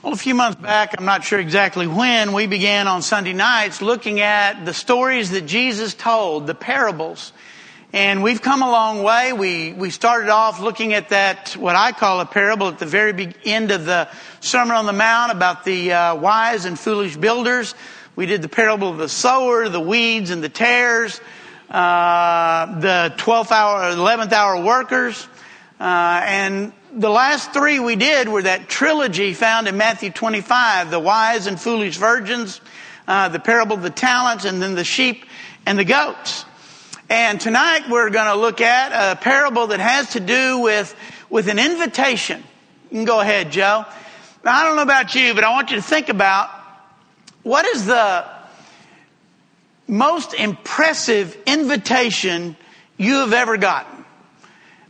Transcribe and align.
Well, 0.00 0.12
a 0.12 0.16
few 0.16 0.36
months 0.36 0.60
back, 0.62 0.94
I'm 0.96 1.04
not 1.04 1.24
sure 1.24 1.40
exactly 1.40 1.88
when, 1.88 2.32
we 2.32 2.46
began 2.46 2.86
on 2.86 3.02
Sunday 3.02 3.32
nights 3.32 3.82
looking 3.82 4.20
at 4.20 4.64
the 4.64 4.72
stories 4.72 5.32
that 5.32 5.40
Jesus 5.40 5.92
told, 5.92 6.46
the 6.46 6.54
parables. 6.54 7.32
And 7.92 8.22
we've 8.22 8.40
come 8.40 8.62
a 8.62 8.70
long 8.70 9.02
way. 9.02 9.32
We, 9.32 9.72
we 9.72 9.90
started 9.90 10.28
off 10.28 10.60
looking 10.60 10.94
at 10.94 11.08
that, 11.08 11.56
what 11.56 11.74
I 11.74 11.90
call 11.90 12.20
a 12.20 12.26
parable 12.26 12.68
at 12.68 12.78
the 12.78 12.86
very 12.86 13.34
end 13.44 13.72
of 13.72 13.86
the 13.86 14.08
Sermon 14.38 14.76
on 14.76 14.86
the 14.86 14.92
Mount 14.92 15.32
about 15.32 15.64
the 15.64 15.92
uh, 15.92 16.14
wise 16.14 16.64
and 16.64 16.78
foolish 16.78 17.16
builders. 17.16 17.74
We 18.14 18.26
did 18.26 18.40
the 18.40 18.48
parable 18.48 18.90
of 18.90 18.98
the 18.98 19.08
sower, 19.08 19.68
the 19.68 19.80
weeds 19.80 20.30
and 20.30 20.44
the 20.44 20.48
tares, 20.48 21.20
uh, 21.70 22.78
the 22.78 23.14
12th 23.16 23.50
hour, 23.50 23.92
11th 23.96 24.30
hour 24.30 24.62
workers. 24.62 25.26
Uh, 25.80 26.20
and 26.24 26.72
the 26.92 27.10
last 27.10 27.52
three 27.52 27.78
we 27.78 27.96
did 27.96 28.28
were 28.28 28.42
that 28.42 28.68
trilogy 28.68 29.34
found 29.34 29.68
in 29.68 29.76
Matthew 29.76 30.10
25, 30.10 30.90
the 30.90 30.98
wise 30.98 31.46
and 31.46 31.60
foolish 31.60 31.96
virgins, 31.96 32.60
uh, 33.06 33.28
the 33.28 33.38
parable 33.38 33.76
of 33.76 33.82
the 33.82 33.90
talents, 33.90 34.44
and 34.44 34.62
then 34.62 34.74
the 34.74 34.84
sheep 34.84 35.24
and 35.66 35.78
the 35.78 35.84
goats. 35.84 36.44
And 37.10 37.40
tonight 37.40 37.88
we're 37.88 38.10
going 38.10 38.26
to 38.26 38.34
look 38.34 38.60
at 38.60 39.12
a 39.12 39.16
parable 39.16 39.68
that 39.68 39.80
has 39.80 40.10
to 40.10 40.20
do 40.20 40.60
with, 40.60 40.94
with 41.30 41.48
an 41.48 41.58
invitation. 41.58 42.42
You 42.90 42.98
can 42.98 43.04
go 43.04 43.20
ahead, 43.20 43.50
Joe. 43.50 43.84
Now, 44.44 44.60
I 44.60 44.64
don't 44.64 44.76
know 44.76 44.82
about 44.82 45.14
you, 45.14 45.34
but 45.34 45.44
I 45.44 45.50
want 45.50 45.70
you 45.70 45.76
to 45.76 45.82
think 45.82 46.08
about 46.08 46.50
what 47.42 47.64
is 47.66 47.86
the 47.86 48.24
most 49.86 50.34
impressive 50.34 51.36
invitation 51.46 52.56
you 52.98 53.14
have 53.16 53.32
ever 53.32 53.56
gotten? 53.56 54.04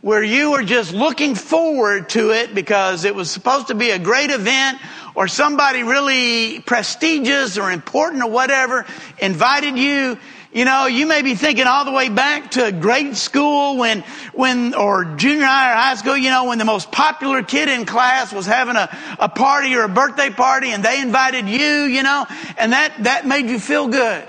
Where 0.01 0.23
you 0.23 0.51
were 0.51 0.63
just 0.63 0.93
looking 0.93 1.35
forward 1.35 2.09
to 2.09 2.31
it 2.31 2.55
because 2.55 3.03
it 3.03 3.13
was 3.13 3.29
supposed 3.29 3.67
to 3.67 3.75
be 3.75 3.91
a 3.91 3.99
great 3.99 4.29
event 4.29 4.79
or 5.13 5.27
somebody 5.27 5.83
really 5.83 6.61
prestigious 6.61 7.57
or 7.57 7.71
important 7.71 8.23
or 8.23 8.29
whatever 8.29 8.85
invited 9.17 9.77
you. 9.77 10.17
You 10.51 10.65
know, 10.65 10.87
you 10.87 11.05
may 11.05 11.21
be 11.21 11.35
thinking 11.35 11.67
all 11.67 11.85
the 11.85 11.91
way 11.91 12.09
back 12.09 12.51
to 12.51 12.71
grade 12.71 13.15
school 13.15 13.77
when, 13.77 14.01
when, 14.33 14.73
or 14.73 15.05
junior 15.05 15.45
high 15.45 15.73
or 15.73 15.75
high 15.75 15.95
school, 15.95 16.17
you 16.17 16.31
know, 16.31 16.45
when 16.45 16.57
the 16.57 16.65
most 16.65 16.91
popular 16.91 17.43
kid 17.43 17.69
in 17.69 17.85
class 17.85 18.33
was 18.33 18.47
having 18.47 18.75
a, 18.75 18.89
a 19.19 19.29
party 19.29 19.75
or 19.75 19.83
a 19.83 19.89
birthday 19.89 20.31
party 20.31 20.71
and 20.71 20.83
they 20.83 21.01
invited 21.01 21.47
you, 21.47 21.83
you 21.83 22.01
know, 22.01 22.25
and 22.57 22.73
that, 22.73 22.95
that 23.03 23.27
made 23.27 23.47
you 23.47 23.59
feel 23.59 23.89
good. 23.89 24.25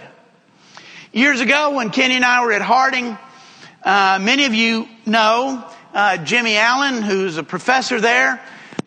Years 1.12 1.40
ago 1.40 1.76
when 1.76 1.88
Kenny 1.88 2.16
and 2.16 2.24
I 2.24 2.44
were 2.44 2.52
at 2.52 2.60
Harding, 2.60 3.16
uh, 3.82 4.18
many 4.20 4.44
of 4.44 4.54
you 4.54 4.88
know 5.06 5.64
uh, 5.94 6.16
Jimmy 6.18 6.56
Allen, 6.56 7.02
who's 7.02 7.36
a 7.36 7.42
professor 7.42 8.00
there, 8.00 8.40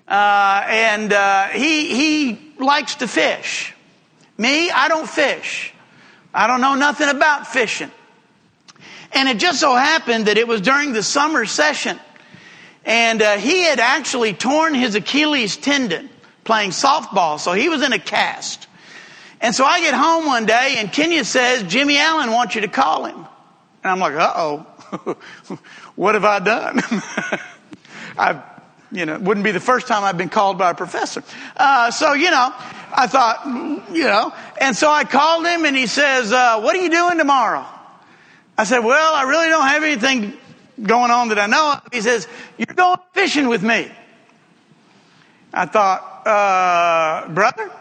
uh, 0.07 0.63
and 0.67 1.11
uh, 1.11 1.47
he 1.47 1.95
he 1.95 2.53
likes 2.59 2.95
to 2.95 3.07
fish. 3.07 3.73
Me, 4.37 4.69
I 4.69 4.87
don't 4.87 5.09
fish. 5.09 5.73
I 6.33 6.47
don't 6.47 6.61
know 6.61 6.75
nothing 6.75 7.09
about 7.09 7.47
fishing. 7.47 7.91
And 9.11 9.29
it 9.29 9.37
just 9.37 9.59
so 9.59 9.75
happened 9.75 10.25
that 10.25 10.37
it 10.37 10.47
was 10.47 10.61
during 10.61 10.93
the 10.93 11.03
summer 11.03 11.45
session, 11.45 11.99
and 12.85 13.21
uh, 13.21 13.37
he 13.37 13.63
had 13.63 13.79
actually 13.79 14.33
torn 14.33 14.73
his 14.73 14.95
Achilles 14.95 15.57
tendon 15.57 16.09
playing 16.43 16.71
softball, 16.71 17.39
so 17.39 17.53
he 17.53 17.69
was 17.69 17.81
in 17.81 17.93
a 17.93 17.99
cast. 17.99 18.67
And 19.39 19.53
so 19.53 19.65
I 19.65 19.81
get 19.81 19.93
home 19.93 20.25
one 20.25 20.45
day, 20.45 20.75
and 20.77 20.91
Kenya 20.91 21.25
says, 21.25 21.63
Jimmy 21.63 21.97
Allen 21.97 22.31
wants 22.31 22.55
you 22.55 22.61
to 22.61 22.67
call 22.67 23.05
him. 23.05 23.25
And 23.83 23.91
I'm 23.91 23.99
like, 23.99 24.15
uh 24.15 24.33
oh. 24.35 25.17
what 25.95 26.15
have 26.15 26.25
I 26.25 26.39
done? 26.39 26.81
I, 28.17 28.41
you 28.91 29.05
know, 29.05 29.19
wouldn't 29.19 29.43
be 29.43 29.51
the 29.51 29.59
first 29.59 29.87
time 29.87 30.03
I've 30.03 30.17
been 30.17 30.29
called 30.29 30.57
by 30.57 30.71
a 30.71 30.75
professor. 30.75 31.23
Uh, 31.57 31.91
so, 31.91 32.13
you 32.13 32.29
know, 32.29 32.53
I 32.95 33.07
thought, 33.07 33.45
you 33.91 34.03
know, 34.03 34.31
and 34.61 34.75
so 34.75 34.89
I 34.89 35.03
called 35.03 35.45
him 35.45 35.65
and 35.65 35.75
he 35.75 35.87
says, 35.87 36.31
uh, 36.31 36.61
what 36.61 36.75
are 36.75 36.81
you 36.81 36.89
doing 36.89 37.17
tomorrow? 37.17 37.65
I 38.57 38.65
said, 38.65 38.79
well, 38.79 39.15
I 39.15 39.23
really 39.23 39.47
don't 39.47 39.67
have 39.67 39.83
anything 39.83 40.33
going 40.81 41.11
on 41.11 41.29
that 41.29 41.39
I 41.39 41.47
know 41.47 41.73
of. 41.73 41.81
He 41.91 42.01
says, 42.01 42.27
you're 42.57 42.75
going 42.75 42.99
fishing 43.13 43.47
with 43.47 43.63
me. 43.63 43.91
I 45.51 45.65
thought, 45.65 46.27
uh, 46.27 47.27
brother? 47.33 47.71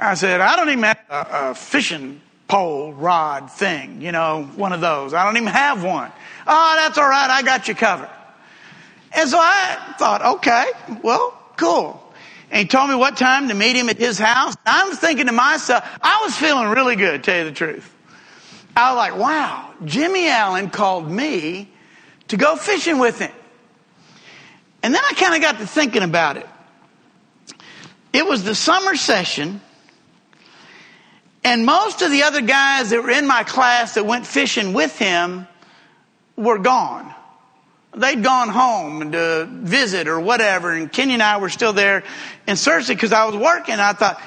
I 0.00 0.14
said, 0.14 0.40
I 0.40 0.56
don't 0.56 0.70
even 0.70 0.84
have 0.84 0.98
a, 1.08 1.26
a 1.50 1.54
fishing 1.54 2.20
pole, 2.48 2.92
rod 2.92 3.50
thing, 3.50 4.00
you 4.00 4.12
know, 4.12 4.48
one 4.56 4.72
of 4.72 4.80
those. 4.80 5.14
I 5.14 5.24
don't 5.24 5.36
even 5.36 5.48
have 5.48 5.82
one. 5.82 6.10
Oh, 6.46 6.74
that's 6.76 6.98
all 6.98 7.08
right. 7.08 7.28
I 7.28 7.42
got 7.42 7.68
you 7.68 7.74
covered. 7.74 8.10
And 9.12 9.28
so 9.28 9.38
I 9.38 9.94
thought, 9.98 10.36
okay, 10.36 10.66
well, 11.02 11.36
cool. 11.56 12.02
And 12.50 12.60
he 12.60 12.66
told 12.66 12.88
me 12.88 12.94
what 12.94 13.16
time 13.16 13.48
to 13.48 13.54
meet 13.54 13.74
him 13.74 13.88
at 13.88 13.96
his 13.96 14.18
house. 14.18 14.54
I'm 14.64 14.94
thinking 14.94 15.26
to 15.26 15.32
myself, 15.32 15.84
I 16.00 16.22
was 16.24 16.36
feeling 16.36 16.68
really 16.68 16.96
good, 16.96 17.24
tell 17.24 17.38
you 17.38 17.44
the 17.44 17.52
truth. 17.52 17.92
I 18.76 18.92
was 18.92 18.96
like, 18.96 19.16
wow, 19.16 19.72
Jimmy 19.84 20.28
Allen 20.28 20.70
called 20.70 21.10
me 21.10 21.68
to 22.28 22.36
go 22.36 22.56
fishing 22.56 22.98
with 22.98 23.18
him. 23.18 23.32
And 24.82 24.94
then 24.94 25.02
I 25.04 25.14
kind 25.14 25.34
of 25.34 25.40
got 25.40 25.58
to 25.58 25.66
thinking 25.66 26.02
about 26.02 26.36
it. 26.36 26.46
It 28.12 28.26
was 28.26 28.44
the 28.44 28.54
summer 28.54 28.96
session 28.96 29.60
and 31.46 31.64
most 31.64 32.02
of 32.02 32.10
the 32.10 32.24
other 32.24 32.40
guys 32.40 32.90
that 32.90 33.00
were 33.00 33.10
in 33.10 33.24
my 33.24 33.44
class 33.44 33.94
that 33.94 34.04
went 34.04 34.26
fishing 34.26 34.72
with 34.72 34.98
him 34.98 35.46
were 36.34 36.58
gone. 36.58 37.14
They'd 37.94 38.20
gone 38.20 38.48
home 38.48 39.12
to 39.12 39.46
visit 39.48 40.08
or 40.08 40.18
whatever, 40.18 40.72
and 40.72 40.90
Kenny 40.90 41.14
and 41.14 41.22
I 41.22 41.36
were 41.36 41.48
still 41.48 41.72
there 41.72 42.02
in 42.48 42.56
Searcy 42.56 42.88
because 42.88 43.12
I 43.12 43.26
was 43.26 43.36
working. 43.36 43.76
I 43.76 43.92
thought, 43.92 44.20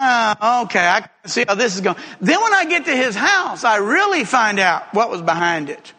oh, 0.00 0.62
okay, 0.64 0.84
I 0.84 1.02
can 1.02 1.30
see 1.30 1.44
how 1.46 1.54
this 1.54 1.76
is 1.76 1.80
going. 1.80 1.96
Then 2.20 2.42
when 2.42 2.52
I 2.52 2.64
get 2.64 2.86
to 2.86 2.96
his 2.96 3.14
house, 3.14 3.62
I 3.62 3.76
really 3.76 4.24
find 4.24 4.58
out 4.58 4.92
what 4.92 5.10
was 5.10 5.22
behind 5.22 5.70
it. 5.70 5.92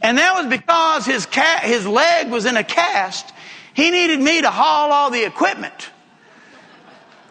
And 0.00 0.16
that 0.16 0.42
was 0.42 0.46
because 0.46 1.04
his 1.04 1.26
cat, 1.26 1.64
his 1.64 1.86
leg 1.86 2.30
was 2.30 2.46
in 2.46 2.56
a 2.56 2.64
cast. 2.64 3.30
He 3.74 3.90
needed 3.90 4.20
me 4.20 4.40
to 4.40 4.50
haul 4.50 4.90
all 4.90 5.10
the 5.10 5.26
equipment. 5.26 5.90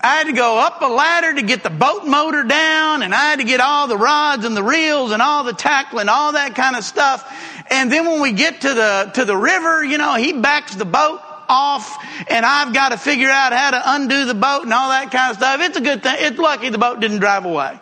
I 0.04 0.18
had 0.18 0.28
to 0.28 0.34
go 0.34 0.60
up 0.60 0.82
a 0.82 0.88
ladder 0.88 1.34
to 1.34 1.42
get 1.42 1.64
the 1.64 1.70
boat 1.70 2.06
motor 2.06 2.44
down 2.44 3.04
and 3.04 3.16
I 3.16 3.30
had 3.30 3.40
to 3.40 3.46
get 3.46 3.62
all 3.62 3.88
the 3.88 3.98
rods 3.98 4.44
and 4.44 4.56
the 4.56 4.62
reels 4.62 5.14
and 5.14 5.22
all 5.22 5.46
the 5.46 5.54
tackle 5.54 6.00
and 6.00 6.10
all 6.10 6.34
that 6.34 6.56
kind 6.56 6.76
of 6.76 6.84
stuff. 6.84 7.26
And 7.70 7.90
then 7.90 8.06
when 8.06 8.20
we 8.20 8.34
get 8.34 8.62
to 8.62 8.74
the, 8.74 9.12
to 9.16 9.24
the 9.24 9.38
river, 9.38 9.82
you 9.82 9.98
know, 9.98 10.16
he 10.16 10.34
backs 10.34 10.76
the 10.76 10.84
boat 10.84 11.22
off 11.48 11.98
and 12.30 12.46
I've 12.46 12.74
got 12.74 12.90
to 12.90 12.98
figure 12.98 13.30
out 13.30 13.54
how 13.54 13.72
to 13.72 13.82
undo 13.96 14.26
the 14.26 14.34
boat 14.34 14.64
and 14.64 14.74
all 14.74 14.90
that 14.90 15.10
kind 15.10 15.32
of 15.32 15.38
stuff. 15.38 15.62
It's 15.62 15.78
a 15.78 15.82
good 15.82 16.04
thing. 16.04 16.18
It's 16.20 16.38
lucky 16.38 16.68
the 16.68 16.78
boat 16.78 17.00
didn't 17.00 17.20
drive 17.20 17.46
away. 17.46 17.80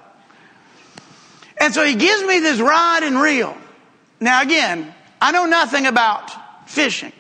And 1.60 1.74
so 1.74 1.84
he 1.84 1.96
gives 1.96 2.24
me 2.24 2.40
this 2.40 2.60
rod 2.60 3.02
and 3.02 3.20
reel. 3.20 3.58
Now 4.20 4.44
again, 4.44 4.94
I 5.20 5.32
know 5.32 5.48
nothing 5.48 5.88
about 5.88 6.30
fishing. 6.70 7.14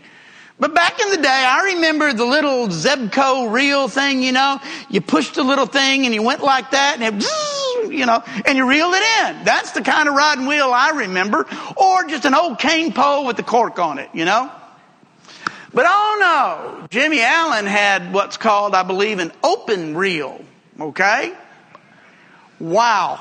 But 0.62 0.76
back 0.76 1.00
in 1.02 1.10
the 1.10 1.18
day, 1.18 1.28
I 1.28 1.74
remember 1.74 2.14
the 2.14 2.24
little 2.24 2.68
Zebco 2.68 3.52
reel 3.52 3.88
thing, 3.88 4.22
you 4.22 4.32
know. 4.32 4.60
You 4.90 5.02
pushed 5.02 5.34
the 5.34 5.44
little 5.44 5.66
thing 5.66 6.06
and 6.06 6.14
you 6.14 6.22
went 6.22 6.44
like 6.44 6.70
that 6.70 6.98
and 7.00 7.16
it, 7.16 7.92
you 7.92 8.06
know, 8.06 8.24
and 8.46 8.60
you 8.60 8.70
reeled 8.70 8.94
it 8.94 9.02
in. 9.02 9.44
That's 9.44 9.72
the 9.72 9.82
kind 9.82 10.08
of 10.08 10.14
rod 10.14 10.38
and 10.38 10.48
wheel 10.48 10.72
I 10.72 10.92
remember. 10.92 11.48
Or 11.76 12.04
just 12.04 12.26
an 12.26 12.36
old 12.36 12.60
cane 12.60 12.94
pole 12.94 13.26
with 13.26 13.38
the 13.38 13.44
cork 13.44 13.80
on 13.80 13.98
it, 13.98 14.12
you 14.14 14.24
know. 14.24 14.52
But 15.74 15.86
oh 15.88 16.18
no, 16.20 16.88
Jimmy 16.92 17.22
Allen 17.22 17.66
had 17.66 18.14
what's 18.14 18.38
called, 18.38 18.76
I 18.76 18.84
believe, 18.84 19.18
an 19.18 19.32
open 19.44 19.98
reel. 19.98 20.46
Okay? 20.80 21.34
Wow. 22.60 23.20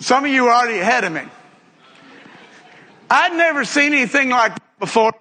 Some 0.00 0.26
of 0.26 0.30
you 0.30 0.48
are 0.48 0.52
already 0.54 0.80
ahead 0.80 1.04
of 1.04 1.14
me. 1.14 1.22
I'd 3.08 3.34
never 3.34 3.64
seen 3.64 3.94
anything 3.94 4.28
like 4.28 4.52
before. 4.78 5.12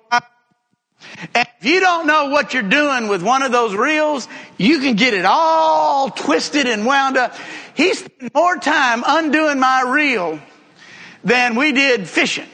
And 1.33 1.47
if 1.59 1.65
you 1.65 1.79
don't 1.79 2.07
know 2.07 2.29
what 2.29 2.53
you're 2.53 2.63
doing 2.63 3.07
with 3.07 3.21
one 3.21 3.41
of 3.41 3.51
those 3.51 3.75
reels, 3.75 4.27
you 4.57 4.79
can 4.79 4.95
get 4.95 5.13
it 5.13 5.25
all 5.25 6.09
twisted 6.09 6.67
and 6.67 6.85
wound 6.85 7.17
up. 7.17 7.35
He 7.75 7.93
spent 7.93 8.33
more 8.33 8.57
time 8.57 9.03
undoing 9.05 9.59
my 9.59 9.81
reel 9.81 10.39
than 11.23 11.55
we 11.55 11.71
did 11.71 12.07
fishing. 12.07 12.47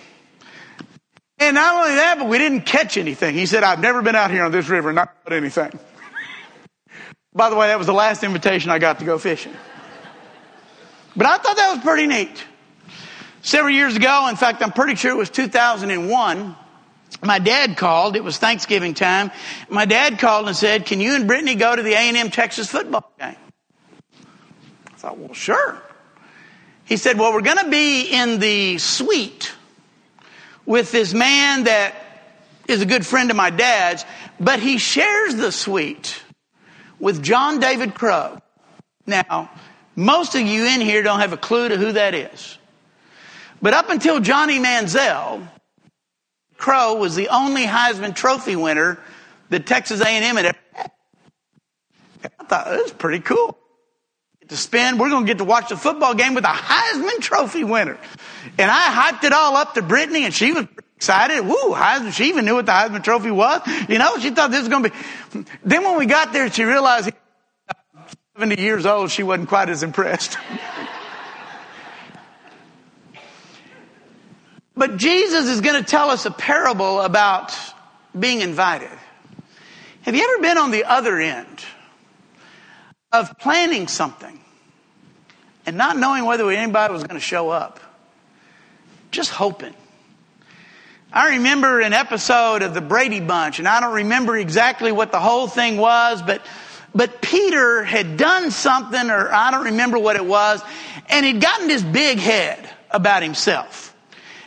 And 1.39 1.56
not 1.56 1.83
only 1.83 1.95
that, 1.95 2.19
but 2.19 2.27
we 2.27 2.38
didn't 2.38 2.62
catch 2.62 2.98
anything. 2.98 3.36
He 3.36 3.47
said, 3.47 3.63
I've 3.63 3.80
never 3.80 4.01
been 4.01 4.15
out 4.15 4.31
here 4.31 4.44
on 4.44 4.51
this 4.51 4.69
river 4.69 4.89
and 4.89 4.95
not 4.95 5.09
caught 5.24 5.33
anything. 5.33 5.71
By 7.33 7.50
the 7.50 7.56
way, 7.56 7.68
that 7.68 7.77
was 7.77 7.88
the 7.88 7.94
last 7.94 8.24
invitation 8.24 8.69
I 8.69 8.80
got 8.80 9.00
to 9.00 9.06
go 9.06 9.18
fishing. 9.18 9.54
But 11.15 11.25
I 11.25 11.38
thought 11.38 11.57
that 11.57 11.75
was 11.75 11.83
pretty 11.83 12.07
neat. 12.07 12.44
Several 13.42 13.74
years 13.74 13.95
ago, 13.95 14.27
in 14.30 14.36
fact, 14.36 14.62
I'm 14.62 14.71
pretty 14.71 14.95
sure 14.95 15.12
it 15.12 15.18
was 15.18 15.31
2001, 15.31 16.56
my 17.21 17.39
dad 17.39 17.77
called. 17.77 18.15
It 18.15 18.23
was 18.23 18.38
Thanksgiving 18.38 18.94
time. 18.94 19.31
My 19.69 19.85
dad 19.85 20.19
called 20.19 20.47
and 20.47 20.56
said, 20.56 20.85
"Can 20.85 21.00
you 21.00 21.15
and 21.15 21.27
Brittany 21.27 21.56
go 21.56 21.75
to 21.75 21.81
the 21.81 21.94
A&M 21.94 22.31
Texas 22.31 22.69
football 22.69 23.12
game?" 23.19 23.35
I 24.88 24.97
thought, 24.97 25.18
"Well, 25.18 25.33
sure." 25.33 25.81
He 26.85 26.97
said, 26.97 27.18
"Well, 27.18 27.33
we're 27.33 27.41
going 27.41 27.57
to 27.57 27.69
be 27.69 28.03
in 28.03 28.39
the 28.39 28.77
suite 28.77 29.53
with 30.65 30.91
this 30.91 31.13
man 31.13 31.65
that 31.65 31.95
is 32.68 32.81
a 32.81 32.85
good 32.85 33.06
friend 33.06 33.29
of 33.29 33.38
my 33.38 33.50
dad's, 33.50 34.06
but 34.39 34.59
he 34.59 34.77
shares 34.77 35.35
the 35.35 35.51
suite 35.51 36.21
with 37.00 37.21
John 37.23 37.59
David 37.59 37.95
Crow. 37.95 38.39
Now, 39.06 39.50
most 39.95 40.35
of 40.35 40.41
you 40.41 40.65
in 40.65 40.81
here 40.81 41.03
don't 41.03 41.19
have 41.19 41.33
a 41.33 41.38
clue 41.38 41.69
to 41.69 41.77
who 41.77 41.91
that 41.94 42.13
is. 42.13 42.57
But 43.62 43.73
up 43.73 43.89
until 43.89 44.19
Johnny 44.19 44.59
Manziel, 44.59 45.47
Crow 46.62 46.94
was 46.94 47.16
the 47.16 47.30
only 47.30 47.66
Heisman 47.66 48.13
Trophy 48.13 48.56
winner 48.56 49.00
that 49.50 49.66
Texas 49.66 50.00
A&M 50.00 50.36
had 50.36 50.46
ever 50.46 50.58
had. 50.74 50.92
I 52.24 52.28
thought 52.44 52.50
that 52.50 52.84
was 52.84 52.92
pretty 52.92 53.19
cool. 53.19 53.58
Get 54.42 54.50
to 54.50 54.58
spend, 54.58 55.00
we're 55.00 55.10
going 55.10 55.25
to 55.25 55.28
get 55.28 55.40
to 55.40 55.44
watch 55.44 55.69
the 55.69 55.75
football 55.75 56.13
game 56.13 56.36
with 56.36 56.44
a 56.44 56.50
Heisman 56.50 57.19
Trophy 57.19 57.63
winner. 57.63 57.98
And 58.60 58.69
I 58.69 58.80
hyped 59.12 59.24
it 59.24 59.34
all 59.34 59.58
up 59.58 59.74
to 59.74 59.81
Brittany 59.81 60.24
and 60.24 60.34
she 60.34 60.52
was 60.52 60.68
excited. 60.96 61.42
Woo, 61.42 61.74
Heisman. 61.74 62.13
She 62.13 62.25
even 62.25 62.46
knew 62.46 62.54
what 62.54 62.68
the 62.68 62.74
Heisman 62.74 63.04
Trophy 63.04 63.31
was. 63.31 63.62
You 63.90 63.98
know, 63.98 64.19
she 64.19 64.30
thought 64.30 64.52
this 64.52 64.60
was 64.60 64.69
going 64.69 64.84
to 64.84 64.90
be. 64.92 65.46
Then 65.64 65.84
when 65.84 65.98
we 65.98 66.06
got 66.06 66.31
there, 66.31 66.52
she 66.52 66.64
realized 66.64 67.07
he 67.07 67.14
70 68.38 68.62
years 68.62 68.86
old, 68.86 69.10
she 69.10 69.24
wasn't 69.24 69.50
quite 69.50 69.69
as 69.69 69.81
impressed. 69.81 70.38
But 74.75 74.97
Jesus 74.97 75.47
is 75.47 75.62
going 75.62 75.81
to 75.83 75.89
tell 75.89 76.09
us 76.09 76.25
a 76.25 76.31
parable 76.31 77.01
about 77.01 77.56
being 78.18 78.41
invited. 78.41 78.89
Have 80.03 80.15
you 80.15 80.23
ever 80.23 80.41
been 80.41 80.57
on 80.57 80.71
the 80.71 80.85
other 80.85 81.19
end 81.19 81.65
of 83.12 83.38
planning 83.38 83.88
something 83.88 84.39
and 85.65 85.77
not 85.77 85.97
knowing 85.97 86.25
whether 86.25 86.50
anybody 86.50 86.94
was 86.94 87.03
going 87.03 87.19
to 87.19 87.25
show 87.25 87.50
up? 87.50 87.79
Just 89.12 89.29
hoping. 89.29 89.73
I 91.13 91.35
remember 91.35 91.81
an 91.81 91.91
episode 91.91 92.62
of 92.62 92.73
the 92.73 92.79
Brady 92.79 93.19
Bunch, 93.19 93.59
and 93.59 93.68
I 93.68 93.81
don't 93.81 93.95
remember 93.95 94.38
exactly 94.38 94.94
what 94.94 95.12
the 95.12 95.19
whole 95.19 95.47
thing 95.47 95.75
was, 95.75 96.21
but, 96.21 96.41
but 96.95 97.21
Peter 97.21 97.83
had 97.83 98.15
done 98.15 98.50
something, 98.50 99.09
or 99.09 99.29
I 99.33 99.51
don't 99.51 99.65
remember 99.65 100.00
what 100.00 100.15
it 100.15 100.25
was, 100.25 100.62
and 101.09 101.25
he'd 101.25 101.41
gotten 101.41 101.68
this 101.68 101.83
big 101.83 102.18
head 102.18 102.68
about 102.89 103.23
himself. 103.23 103.91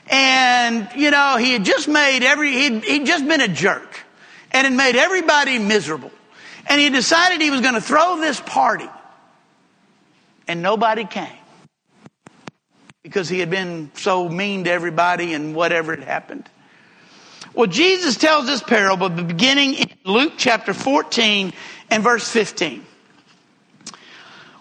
And, 0.08 0.88
you 0.94 1.10
know, 1.10 1.36
he 1.36 1.52
had 1.52 1.64
just 1.64 1.88
made 1.88 2.22
every, 2.22 2.52
he'd, 2.52 2.84
he'd 2.84 3.06
just 3.06 3.26
been 3.26 3.40
a 3.40 3.48
jerk 3.48 4.00
and 4.52 4.66
had 4.66 4.76
made 4.76 4.96
everybody 4.96 5.58
miserable. 5.58 6.10
And 6.66 6.80
he 6.80 6.90
decided 6.90 7.40
he 7.40 7.50
was 7.50 7.60
going 7.60 7.74
to 7.74 7.80
throw 7.80 8.20
this 8.20 8.40
party. 8.40 8.88
And 10.46 10.62
nobody 10.62 11.04
came 11.04 11.38
because 13.02 13.28
he 13.28 13.38
had 13.38 13.50
been 13.50 13.90
so 13.94 14.28
mean 14.28 14.64
to 14.64 14.70
everybody 14.70 15.34
and 15.34 15.54
whatever 15.54 15.94
had 15.94 16.04
happened. 16.04 16.48
Well, 17.54 17.66
Jesus 17.66 18.16
tells 18.16 18.46
this 18.46 18.62
parable 18.62 19.08
beginning 19.08 19.74
in 19.74 19.90
Luke 20.04 20.34
chapter 20.36 20.74
14 20.74 21.52
and 21.90 22.02
verse 22.02 22.28
15. 22.28 22.84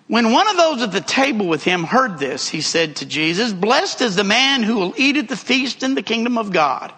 When 0.08 0.32
one 0.32 0.50
of 0.50 0.58
those 0.58 0.82
at 0.82 0.92
the 0.92 1.02
table 1.02 1.48
with 1.48 1.64
him 1.64 1.84
heard 1.84 2.20
this, 2.20 2.50
he 2.50 2.62
said 2.62 2.98
to 2.98 3.06
Jesus, 3.06 3.54
Blessed 3.54 4.02
is 4.02 4.16
the 4.16 4.24
man 4.24 4.64
who 4.64 4.76
will 4.76 4.94
eat 4.98 5.18
at 5.18 5.30
the 5.30 5.38
feast 5.38 5.82
in 5.82 5.96
the 5.96 6.02
kingdom 6.02 6.38
of 6.38 6.52
God. 6.52 6.92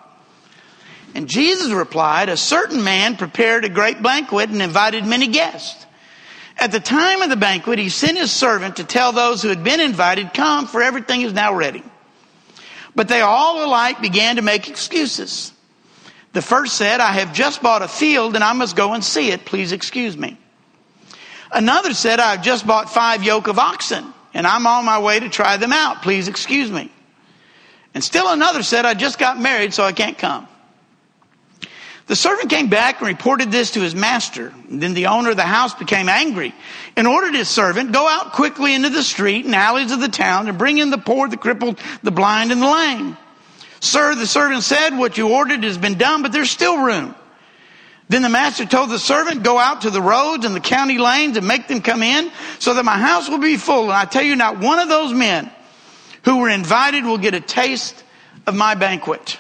And 1.14 1.30
Jesus 1.30 1.72
replied, 1.72 2.30
A 2.30 2.38
certain 2.38 2.84
man 2.84 3.16
prepared 3.16 3.64
a 3.64 3.70
great 3.70 4.02
banquet 4.02 4.50
and 4.50 4.62
invited 4.62 5.06
many 5.06 5.28
guests. 5.28 5.86
At 6.58 6.72
the 6.72 6.80
time 6.80 7.22
of 7.22 7.30
the 7.30 7.36
banquet, 7.36 7.80
he 7.80 7.90
sent 7.90 8.18
his 8.18 8.32
servant 8.32 8.78
to 8.78 8.84
tell 8.84 9.12
those 9.12 9.42
who 9.42 9.50
had 9.50 9.64
been 9.64 9.80
invited, 9.80 10.34
Come, 10.34 10.68
for 10.68 10.82
everything 10.82 11.22
is 11.22 11.34
now 11.34 11.54
ready. 11.54 11.84
But 12.96 13.08
they 13.08 13.22
all 13.22 13.64
alike 13.64 14.02
began 14.02 14.38
to 14.38 14.42
make 14.42 14.70
excuses. 14.70 15.54
The 16.34 16.42
first 16.42 16.76
said, 16.76 17.00
I 17.00 17.14
have 17.14 17.34
just 17.34 17.62
bought 17.62 17.82
a 17.82 17.88
field 17.88 18.36
and 18.36 18.44
I 18.44 18.54
must 18.54 18.76
go 18.76 18.94
and 18.94 19.04
see 19.04 19.32
it. 19.32 19.46
Please 19.46 19.72
excuse 19.72 20.18
me. 20.18 20.38
Another 21.52 21.94
said, 21.94 22.20
I've 22.20 22.42
just 22.42 22.66
bought 22.66 22.90
five 22.90 23.24
yoke 23.24 23.48
of 23.48 23.60
oxen 23.60 24.14
and 24.34 24.46
I'm 24.46 24.68
on 24.68 24.86
my 24.86 25.00
way 25.00 25.20
to 25.20 25.30
try 25.30 25.58
them 25.58 25.72
out. 25.72 26.02
Please 26.02 26.28
excuse 26.28 26.70
me. 26.70 26.92
And 27.94 28.04
still 28.04 28.28
another 28.30 28.62
said, 28.62 28.86
I 28.86 28.94
just 28.94 29.18
got 29.18 29.40
married, 29.40 29.74
so 29.74 29.84
I 29.84 29.94
can't 29.94 30.18
come. 30.18 30.48
The 32.08 32.16
servant 32.16 32.50
came 32.52 32.68
back 32.68 33.00
and 33.00 33.08
reported 33.08 33.52
this 33.52 33.72
to 33.72 33.82
his 33.82 33.96
master. 33.96 34.54
And 34.70 34.82
then 34.82 34.94
the 34.94 35.08
owner 35.08 35.32
of 35.32 35.38
the 35.38 35.44
house 35.44 35.74
became 35.74 36.08
angry 36.08 36.54
and 36.96 37.08
ordered 37.08 37.34
his 37.34 37.48
servant, 37.48 37.94
go 37.94 38.08
out 38.08 38.34
quickly 38.34 38.76
into 38.76 38.90
the 38.90 39.02
street 39.02 39.46
and 39.46 39.56
alleys 39.56 39.92
of 39.92 40.02
the 40.02 40.10
town 40.10 40.48
and 40.48 40.58
bring 40.58 40.78
in 40.78 40.92
the 40.92 40.98
poor, 40.98 41.28
the 41.28 41.38
crippled, 41.38 41.80
the 42.04 42.12
blind, 42.12 42.52
and 42.52 42.62
the 42.62 42.72
lame. 42.72 43.18
Sir, 43.80 44.14
the 44.16 44.28
servant 44.28 44.64
said, 44.64 44.98
what 44.98 45.18
you 45.18 45.30
ordered 45.30 45.64
has 45.64 45.78
been 45.78 45.98
done, 45.98 46.22
but 46.22 46.32
there's 46.32 46.52
still 46.52 46.84
room. 46.84 47.16
Then 48.08 48.22
the 48.22 48.30
master 48.30 48.66
told 48.66 48.92
the 48.92 49.00
servant, 49.00 49.44
go 49.44 49.58
out 49.58 49.82
to 49.82 49.90
the 49.90 50.02
roads 50.02 50.46
and 50.46 50.56
the 50.56 50.60
county 50.60 50.98
lanes 51.00 51.38
and 51.38 51.48
make 51.48 51.68
them 51.68 51.82
come 51.82 52.04
in 52.04 52.32
so 52.60 52.76
that 52.76 52.86
my 52.86 52.98
house 52.98 53.30
will 53.30 53.40
be 53.40 53.58
full. 53.58 53.86
And 53.86 53.94
I 53.94 54.06
tell 54.06 54.24
you, 54.24 54.36
not 54.36 54.60
one 54.60 54.78
of 54.78 54.90
those 54.90 55.12
men 55.12 55.50
who 56.24 56.38
were 56.38 56.50
invited 56.50 57.04
will 57.04 57.18
get 57.18 57.34
a 57.34 57.42
taste 57.42 58.04
of 58.46 58.56
my 58.56 58.76
banquet. 58.76 59.40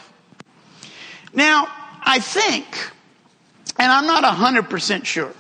Now, 1.34 1.68
I 2.02 2.20
think, 2.20 2.66
and 3.78 3.92
I'm 3.92 4.08
not 4.08 4.24
100% 4.24 5.06
sure, 5.06 5.34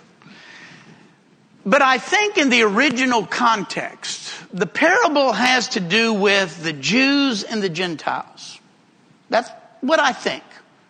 but 1.65 1.81
I 1.81 1.97
think 1.97 2.37
in 2.37 2.49
the 2.49 2.61
original 2.61 3.25
context, 3.25 4.31
the 4.53 4.67
parable 4.67 5.31
has 5.31 5.69
to 5.69 5.79
do 5.79 6.13
with 6.13 6.63
the 6.63 6.73
Jews 6.73 7.43
and 7.43 7.63
the 7.63 7.69
Gentiles. 7.69 8.59
That's 9.29 9.49
what 9.81 9.99
I 9.99 10.11
think. 10.11 10.43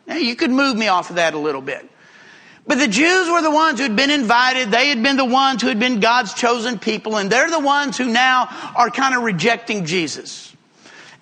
Now, 0.06 0.18
you 0.18 0.36
could 0.36 0.52
move 0.52 0.76
me 0.76 0.90
off 0.90 1.10
of 1.10 1.16
that 1.16 1.34
a 1.34 1.38
little 1.38 1.62
bit. 1.62 1.90
But 2.68 2.80
the 2.80 2.88
Jews 2.88 3.30
were 3.30 3.42
the 3.42 3.52
ones 3.52 3.80
who 3.80 3.84
had 3.84 3.96
been 3.96 4.10
invited. 4.10 4.72
They 4.72 4.90
had 4.90 5.04
been 5.04 5.18
the 5.18 5.26
ones 5.26 5.62
who 5.62 5.68
had 5.68 5.80
been 5.80 6.00
God's 6.00 6.34
chosen 6.34 6.80
people, 6.80 7.18
and 7.18 7.32
they're 7.32 7.50
the 7.50 7.60
ones 7.60 7.98
who 7.98 8.06
now 8.06 8.48
are 8.76 8.90
kind 8.90 9.16
of 9.16 9.22
rejecting 9.22 9.86
Jesus. 9.86 10.52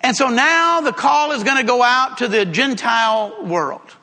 And 0.00 0.16
so 0.16 0.28
now 0.28 0.80
the 0.80 0.92
call 0.92 1.32
is 1.32 1.44
going 1.44 1.58
to 1.58 1.66
go 1.66 1.82
out 1.82 2.18
to 2.18 2.28
the 2.28 2.46
Gentile 2.46 3.44
world. 3.44 3.94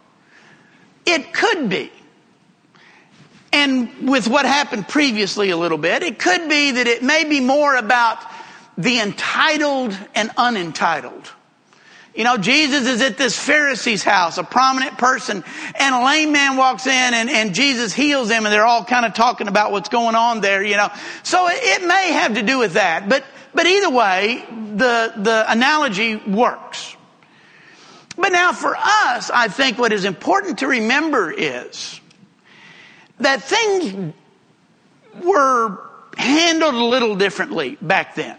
It 1.06 1.34
could 1.34 1.70
be. 1.70 1.92
And 3.54 4.10
with 4.10 4.28
what 4.28 4.46
happened 4.46 4.88
previously 4.88 5.50
a 5.50 5.58
little 5.58 5.78
bit, 5.78 6.04
it 6.04 6.20
could 6.20 6.48
be 6.48 6.72
that 6.72 6.88
it 6.88 7.04
may 7.04 7.26
be 7.26 7.40
more 7.40 7.76
about 7.76 8.20
the 8.78 9.00
entitled 9.00 9.98
and 10.16 10.32
unentitled. 10.38 11.32
You 12.22 12.26
know, 12.26 12.38
Jesus 12.38 12.86
is 12.86 13.02
at 13.02 13.18
this 13.18 13.36
Pharisee's 13.36 14.04
house, 14.04 14.38
a 14.38 14.44
prominent 14.44 14.96
person, 15.00 15.44
and 15.74 15.96
a 15.96 16.06
lame 16.06 16.32
man 16.32 16.56
walks 16.56 16.86
in 16.86 16.92
and, 17.16 17.28
and 17.32 17.56
Jesus 17.56 17.94
heals 17.94 18.30
him 18.30 18.46
and 18.46 18.54
they're 18.54 18.64
all 18.64 18.86
kind 18.86 19.08
of 19.08 19.16
talking 19.16 19.48
about 19.48 19.72
what's 19.72 19.90
going 19.90 20.14
on 20.14 20.40
there, 20.40 20.62
you 20.64 20.78
know. 20.78 20.90
So 21.24 21.48
it, 21.48 21.58
it 21.82 21.88
may 21.88 22.12
have 22.12 22.36
to 22.36 22.44
do 22.44 22.60
with 22.60 22.74
that. 22.74 23.10
But, 23.10 23.24
but 23.56 23.66
either 23.66 23.90
way, 23.90 24.46
the, 24.52 25.14
the 25.18 25.52
analogy 25.52 26.16
works. 26.16 26.96
But 28.16 28.34
now 28.34 28.52
for 28.52 28.76
us, 28.78 29.32
I 29.32 29.48
think 29.48 29.80
what 29.80 29.92
is 29.92 30.06
important 30.06 30.60
to 30.60 30.68
remember 30.68 31.32
is 31.32 32.00
that 33.20 33.42
things 33.42 34.14
were 35.24 35.90
handled 36.18 36.76
a 36.76 36.86
little 36.86 37.16
differently 37.16 37.80
back 37.82 38.14
then 38.14 38.38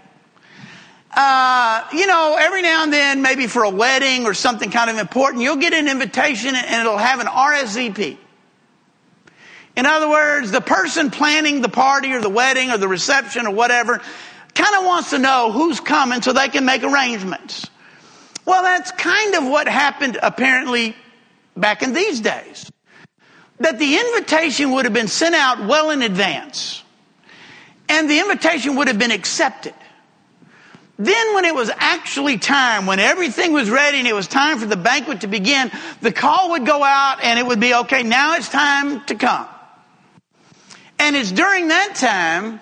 uh, 1.15 1.85
you 1.93 2.07
know, 2.07 2.37
every 2.41 2.63
now 2.63 2.85
and 2.85 2.93
then, 2.93 3.21
maybe 3.21 3.47
for 3.47 3.65
a 3.65 3.71
wedding 3.71 4.25
or 4.25 4.33
something 4.33 4.71
kind 4.71 4.89
of 4.89 4.97
important, 4.97 5.43
you'll 5.43 5.57
get 5.57 5.75
an 5.75 5.89
invitation 5.89 6.55
and 6.55 6.81
it'll 6.81 6.97
have 6.97 7.21
an 7.21 7.27
RSVP. 7.27 8.17
In 9.77 9.87
other 9.87 10.09
words, 10.09 10.51
the 10.51 10.61
person 10.61 11.11
planning 11.11 11.61
the 11.61 11.69
party 11.69 12.13
or 12.13 12.21
the 12.21 12.31
wedding 12.31 12.71
or 12.71 12.79
the 12.79 12.89
reception 12.89 13.47
or 13.47 13.55
whatever 13.55 14.01
kind 14.55 14.75
of 14.77 14.85
wants 14.85 15.11
to 15.11 15.19
know 15.19 15.51
who's 15.53 15.81
coming 15.81 16.23
so 16.23 16.33
they 16.33 16.49
can 16.49 16.65
make 16.65 16.83
arrangements. 16.83 17.69
Well, 18.45 18.63
that's 18.63 18.91
kind 18.93 19.35
of 19.35 19.45
what 19.45 19.69
happened 19.69 20.19
apparently 20.23 20.97
back 21.57 21.83
in 21.83 21.93
these 21.93 22.21
days. 22.21 22.71
That 23.61 23.79
the 23.79 23.97
invitation 23.97 24.73
would 24.73 24.87
have 24.87 24.95
been 24.95 25.09
sent 25.09 25.35
out 25.35 25.67
well 25.67 25.91
in 25.91 26.03
advance. 26.03 26.83
And 27.89 28.11
the 28.11 28.19
invitation 28.19 28.77
would 28.77 28.89
have 28.89 28.99
been 28.99 29.11
accepted. 29.11 29.75
Then 31.03 31.35
when 31.35 31.45
it 31.45 31.55
was 31.55 31.69
actually 31.79 32.39
time, 32.39 32.87
when 32.87 33.01
everything 33.01 33.53
was 33.53 33.69
ready 33.69 33.99
and 33.99 34.07
it 34.07 34.15
was 34.15 34.29
time 34.29 34.59
for 34.59 34.67
the 34.67 34.77
banquet 34.77 35.23
to 35.23 35.27
begin, 35.27 35.73
the 36.01 36.13
call 36.13 36.51
would 36.51 36.65
go 36.65 36.85
out 36.85 37.25
and 37.25 37.41
it 37.41 37.47
would 37.47 37.59
be, 37.59 37.75
okay, 37.75 38.05
now 38.05 38.37
it's 38.37 38.49
time 38.49 39.05
to 39.07 39.17
come. 39.17 39.49
And 41.01 41.17
it's 41.17 41.33
during 41.33 41.69
that 41.69 41.97
time 41.97 42.61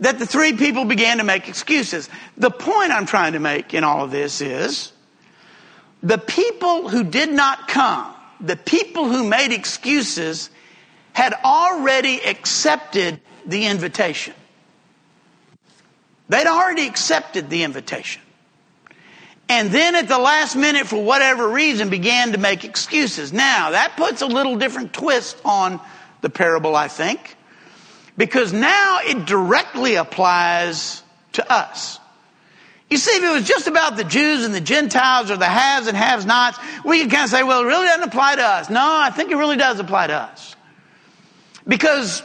that 0.00 0.18
the 0.18 0.24
three 0.24 0.54
people 0.54 0.86
began 0.86 1.18
to 1.18 1.24
make 1.24 1.50
excuses. 1.50 2.08
The 2.38 2.50
point 2.50 2.92
I'm 2.92 3.04
trying 3.04 3.34
to 3.34 3.40
make 3.40 3.74
in 3.74 3.84
all 3.84 4.04
of 4.04 4.10
this 4.10 4.40
is 4.40 4.90
the 6.02 6.16
people 6.16 6.88
who 6.88 7.04
did 7.04 7.30
not 7.30 7.68
come, 7.68 8.14
the 8.40 8.56
people 8.56 9.04
who 9.04 9.22
made 9.22 9.52
excuses 9.52 10.48
had 11.12 11.34
already 11.44 12.22
accepted 12.22 13.20
the 13.44 13.66
invitation. 13.66 14.32
They'd 16.32 16.46
already 16.46 16.86
accepted 16.86 17.50
the 17.50 17.62
invitation. 17.62 18.22
And 19.50 19.68
then 19.70 19.94
at 19.94 20.08
the 20.08 20.16
last 20.16 20.56
minute, 20.56 20.86
for 20.86 21.04
whatever 21.04 21.46
reason, 21.46 21.90
began 21.90 22.32
to 22.32 22.38
make 22.38 22.64
excuses. 22.64 23.34
Now, 23.34 23.72
that 23.72 23.98
puts 23.98 24.22
a 24.22 24.26
little 24.26 24.56
different 24.56 24.94
twist 24.94 25.36
on 25.44 25.78
the 26.22 26.30
parable, 26.30 26.74
I 26.74 26.88
think. 26.88 27.36
because 28.16 28.52
now 28.52 29.00
it 29.02 29.26
directly 29.26 29.94
applies 29.96 31.02
to 31.32 31.52
us. 31.52 31.98
You 32.90 32.98
see, 32.98 33.16
if 33.16 33.22
it 33.22 33.32
was 33.32 33.48
just 33.48 33.66
about 33.66 33.96
the 33.96 34.04
Jews 34.04 34.44
and 34.44 34.54
the 34.54 34.60
Gentiles 34.60 35.30
or 35.30 35.38
the 35.38 35.46
haves 35.46 35.86
and 35.86 35.96
haves 35.96 36.26
nots, 36.26 36.58
we 36.84 37.00
could 37.00 37.10
kind 37.10 37.24
of 37.24 37.30
say, 37.30 37.42
well, 37.42 37.62
it 37.62 37.66
really 37.66 37.86
doesn't 37.86 38.08
apply 38.08 38.36
to 38.36 38.42
us. 38.42 38.68
No, 38.68 38.82
I 38.82 39.10
think 39.10 39.30
it 39.30 39.36
really 39.36 39.56
does 39.56 39.80
apply 39.80 40.08
to 40.08 40.14
us. 40.14 40.54
Because 41.66 42.22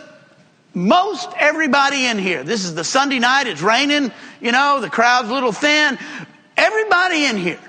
most 0.77 1.29
everybody 1.35 2.05
in 2.05 2.19
here, 2.19 2.43
this 2.43 2.63
is 2.63 2.75
the 2.75 2.83
Sunday 2.83 3.17
night, 3.17 3.47
it's 3.47 3.61
raining, 3.61 4.11
you 4.39 4.51
know, 4.51 4.79
the 4.79 4.89
crowd's 4.89 5.29
a 5.29 5.33
little 5.33 5.51
thin. 5.51 5.97
Everybody 6.55 7.25
in 7.25 7.37
here 7.37 7.59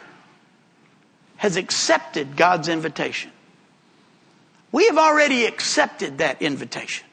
has 1.39 1.57
accepted 1.57 2.37
God's 2.37 2.69
invitation. 2.69 3.33
We 4.73 4.87
have 4.89 4.99
already 4.99 5.47
accepted 5.47 6.19
that 6.19 6.43
invitation. 6.43 7.07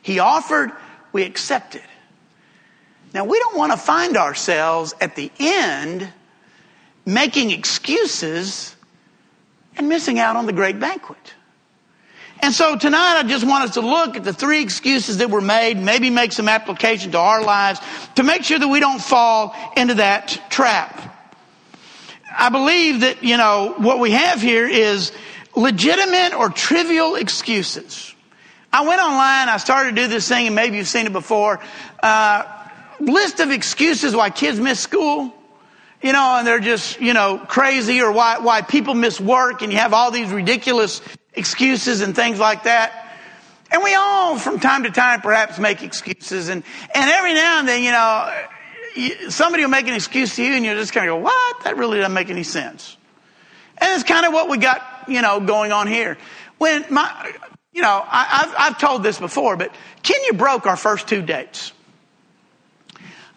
He 0.00 0.18
offered, 0.18 0.72
we 1.12 1.24
accepted. 1.24 1.82
Now, 3.12 3.24
we 3.24 3.38
don't 3.38 3.56
want 3.56 3.72
to 3.72 3.78
find 3.78 4.16
ourselves 4.16 4.94
at 5.00 5.14
the 5.14 5.30
end 5.38 6.08
making 7.04 7.50
excuses 7.50 8.74
and 9.76 9.88
missing 9.88 10.18
out 10.18 10.36
on 10.36 10.46
the 10.46 10.52
great 10.52 10.80
banquet. 10.80 11.34
And 12.40 12.52
so 12.52 12.76
tonight 12.76 13.18
I 13.18 13.22
just 13.22 13.46
want 13.46 13.64
us 13.64 13.74
to 13.74 13.80
look 13.80 14.16
at 14.16 14.24
the 14.24 14.32
three 14.32 14.62
excuses 14.62 15.18
that 15.18 15.30
were 15.30 15.40
made, 15.40 15.78
maybe 15.78 16.10
make 16.10 16.32
some 16.32 16.48
application 16.48 17.12
to 17.12 17.18
our 17.18 17.42
lives 17.42 17.80
to 18.16 18.22
make 18.22 18.44
sure 18.44 18.58
that 18.58 18.68
we 18.68 18.78
don't 18.78 19.00
fall 19.00 19.54
into 19.76 19.94
that 19.94 20.50
trap. 20.50 21.14
I 22.30 22.50
believe 22.50 23.00
that, 23.00 23.24
you 23.24 23.36
know, 23.36 23.74
what 23.78 23.98
we 23.98 24.10
have 24.10 24.42
here 24.42 24.68
is 24.68 25.12
legitimate 25.54 26.34
or 26.34 26.50
trivial 26.50 27.16
excuses. 27.16 28.14
I 28.72 28.86
went 28.86 29.00
online, 29.00 29.48
I 29.48 29.56
started 29.56 29.96
to 29.96 30.02
do 30.02 30.08
this 30.08 30.28
thing, 30.28 30.46
and 30.46 30.54
maybe 30.54 30.76
you've 30.76 30.86
seen 30.86 31.06
it 31.06 31.12
before. 31.14 31.60
Uh, 32.02 32.44
list 33.00 33.40
of 33.40 33.50
excuses 33.50 34.14
why 34.14 34.28
kids 34.28 34.60
miss 34.60 34.78
school. 34.78 35.32
You 36.02 36.12
know, 36.12 36.36
and 36.36 36.46
they're 36.46 36.60
just, 36.60 37.00
you 37.00 37.14
know, 37.14 37.38
crazy 37.38 38.02
or 38.02 38.12
why, 38.12 38.38
why 38.38 38.60
people 38.60 38.92
miss 38.92 39.18
work 39.18 39.62
and 39.62 39.72
you 39.72 39.78
have 39.78 39.94
all 39.94 40.10
these 40.10 40.30
ridiculous 40.30 41.00
excuses 41.36 42.00
and 42.00 42.16
things 42.16 42.38
like 42.38 42.64
that. 42.64 43.02
And 43.70 43.82
we 43.82 43.94
all, 43.94 44.38
from 44.38 44.60
time 44.60 44.84
to 44.84 44.90
time, 44.90 45.20
perhaps 45.20 45.58
make 45.58 45.82
excuses. 45.82 46.48
And, 46.48 46.62
and 46.94 47.10
every 47.10 47.34
now 47.34 47.58
and 47.58 47.68
then, 47.68 47.82
you 47.82 47.90
know, 47.90 49.28
somebody 49.28 49.62
will 49.62 49.70
make 49.70 49.86
an 49.86 49.94
excuse 49.94 50.36
to 50.36 50.44
you 50.44 50.54
and 50.54 50.64
you're 50.64 50.76
just 50.76 50.92
kind 50.92 51.08
of 51.08 51.16
go, 51.16 51.22
what? 51.22 51.64
That 51.64 51.76
really 51.76 51.98
doesn't 51.98 52.14
make 52.14 52.30
any 52.30 52.42
sense. 52.42 52.96
And 53.78 53.90
it's 53.94 54.08
kind 54.08 54.24
of 54.24 54.32
what 54.32 54.48
we 54.48 54.58
got, 54.58 55.04
you 55.08 55.20
know, 55.20 55.40
going 55.40 55.72
on 55.72 55.86
here. 55.86 56.16
When 56.58 56.84
my, 56.90 57.32
you 57.72 57.82
know, 57.82 58.02
I, 58.06 58.24
have 58.24 58.54
I've 58.58 58.78
told 58.78 59.02
this 59.02 59.18
before, 59.18 59.56
but 59.56 59.74
Kenya 60.02 60.32
broke 60.32 60.66
our 60.66 60.76
first 60.76 61.08
two 61.08 61.20
dates. 61.20 61.72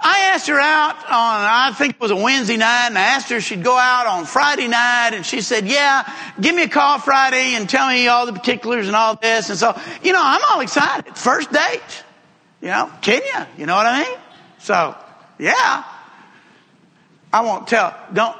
I 0.01 0.32
asked 0.34 0.48
her 0.48 0.58
out 0.58 0.96
on, 0.96 1.03
I 1.12 1.74
think 1.77 1.96
it 1.96 2.00
was 2.00 2.12
a 2.12 2.15
Wednesday 2.15 2.56
night, 2.56 2.88
and 2.88 2.98
I 2.98 3.01
asked 3.01 3.29
her 3.29 3.38
if 3.38 3.44
she'd 3.44 3.63
go 3.63 3.75
out 3.75 4.08
on 4.08 4.25
Friday 4.25 4.70
night, 4.70 5.10
and 5.13 5.25
she 5.25 5.41
said, 5.41 5.68
yeah, 5.68 6.10
give 6.39 6.56
me 6.56 6.63
a 6.63 6.70
call 6.70 7.00
Friday 7.00 7.56
and 7.56 7.70
tell 7.70 7.89
me 7.89 8.08
all 8.08 8.25
the 8.25 8.32
particulars 8.32 8.88
and 8.88 8.96
all 8.96 9.15
this. 9.15 9.50
And 9.50 9.60
so, 9.60 9.77
you 10.01 10.13
know, 10.13 10.22
I'm 10.24 10.41
all 10.50 10.62
excited. 10.62 11.18
First 11.18 11.51
date. 11.51 12.03
You 12.62 12.70
know, 12.70 12.91
Kenya, 13.01 13.48
you 13.58 13.65
know 13.65 13.75
what 13.75 13.86
I 13.86 14.03
mean? 14.03 14.18
So, 14.60 14.96
yeah. 15.38 15.84
I 17.32 17.41
won't 17.41 17.68
tell, 17.68 17.96
don't, 18.13 18.36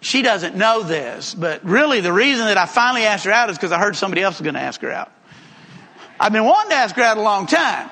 she 0.00 0.22
doesn't 0.22 0.56
know 0.56 0.82
this, 0.82 1.34
but 1.34 1.64
really 1.64 2.00
the 2.00 2.12
reason 2.12 2.46
that 2.46 2.56
I 2.56 2.66
finally 2.66 3.04
asked 3.04 3.24
her 3.26 3.32
out 3.32 3.50
is 3.50 3.56
because 3.56 3.72
I 3.72 3.78
heard 3.78 3.96
somebody 3.96 4.22
else 4.22 4.38
was 4.38 4.44
going 4.44 4.54
to 4.54 4.60
ask 4.60 4.80
her 4.80 4.90
out. 4.90 5.12
I've 6.18 6.32
been 6.32 6.44
wanting 6.44 6.70
to 6.70 6.76
ask 6.76 6.96
her 6.96 7.02
out 7.02 7.18
a 7.18 7.22
long 7.22 7.46
time 7.46 7.90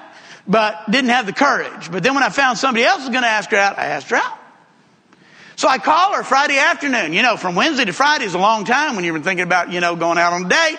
but 0.51 0.91
didn't 0.91 1.11
have 1.11 1.27
the 1.27 1.33
courage. 1.33 1.93
But 1.93 2.03
then 2.03 2.15
when 2.15 2.25
I 2.25 2.29
found 2.29 2.59
somebody 2.59 2.85
else 2.85 3.03
was 3.03 3.11
going 3.11 3.23
to 3.23 3.29
ask 3.29 3.51
her 3.51 3.57
out, 3.57 3.79
I 3.79 3.87
asked 3.87 4.11
her 4.11 4.17
out. 4.17 4.37
So 5.55 5.69
I 5.69 5.79
call 5.79 6.15
her 6.15 6.25
Friday 6.25 6.59
afternoon. 6.59 7.13
You 7.13 7.23
know, 7.23 7.37
from 7.37 7.55
Wednesday 7.55 7.85
to 7.85 7.93
Friday 7.93 8.25
is 8.25 8.35
a 8.35 8.39
long 8.39 8.65
time 8.65 8.97
when 8.97 9.05
you're 9.05 9.19
thinking 9.21 9.45
about, 9.45 9.71
you 9.71 9.79
know, 9.81 9.95
going 9.95 10.19
out 10.19 10.33
on 10.33 10.47
a 10.47 10.49
date. 10.49 10.79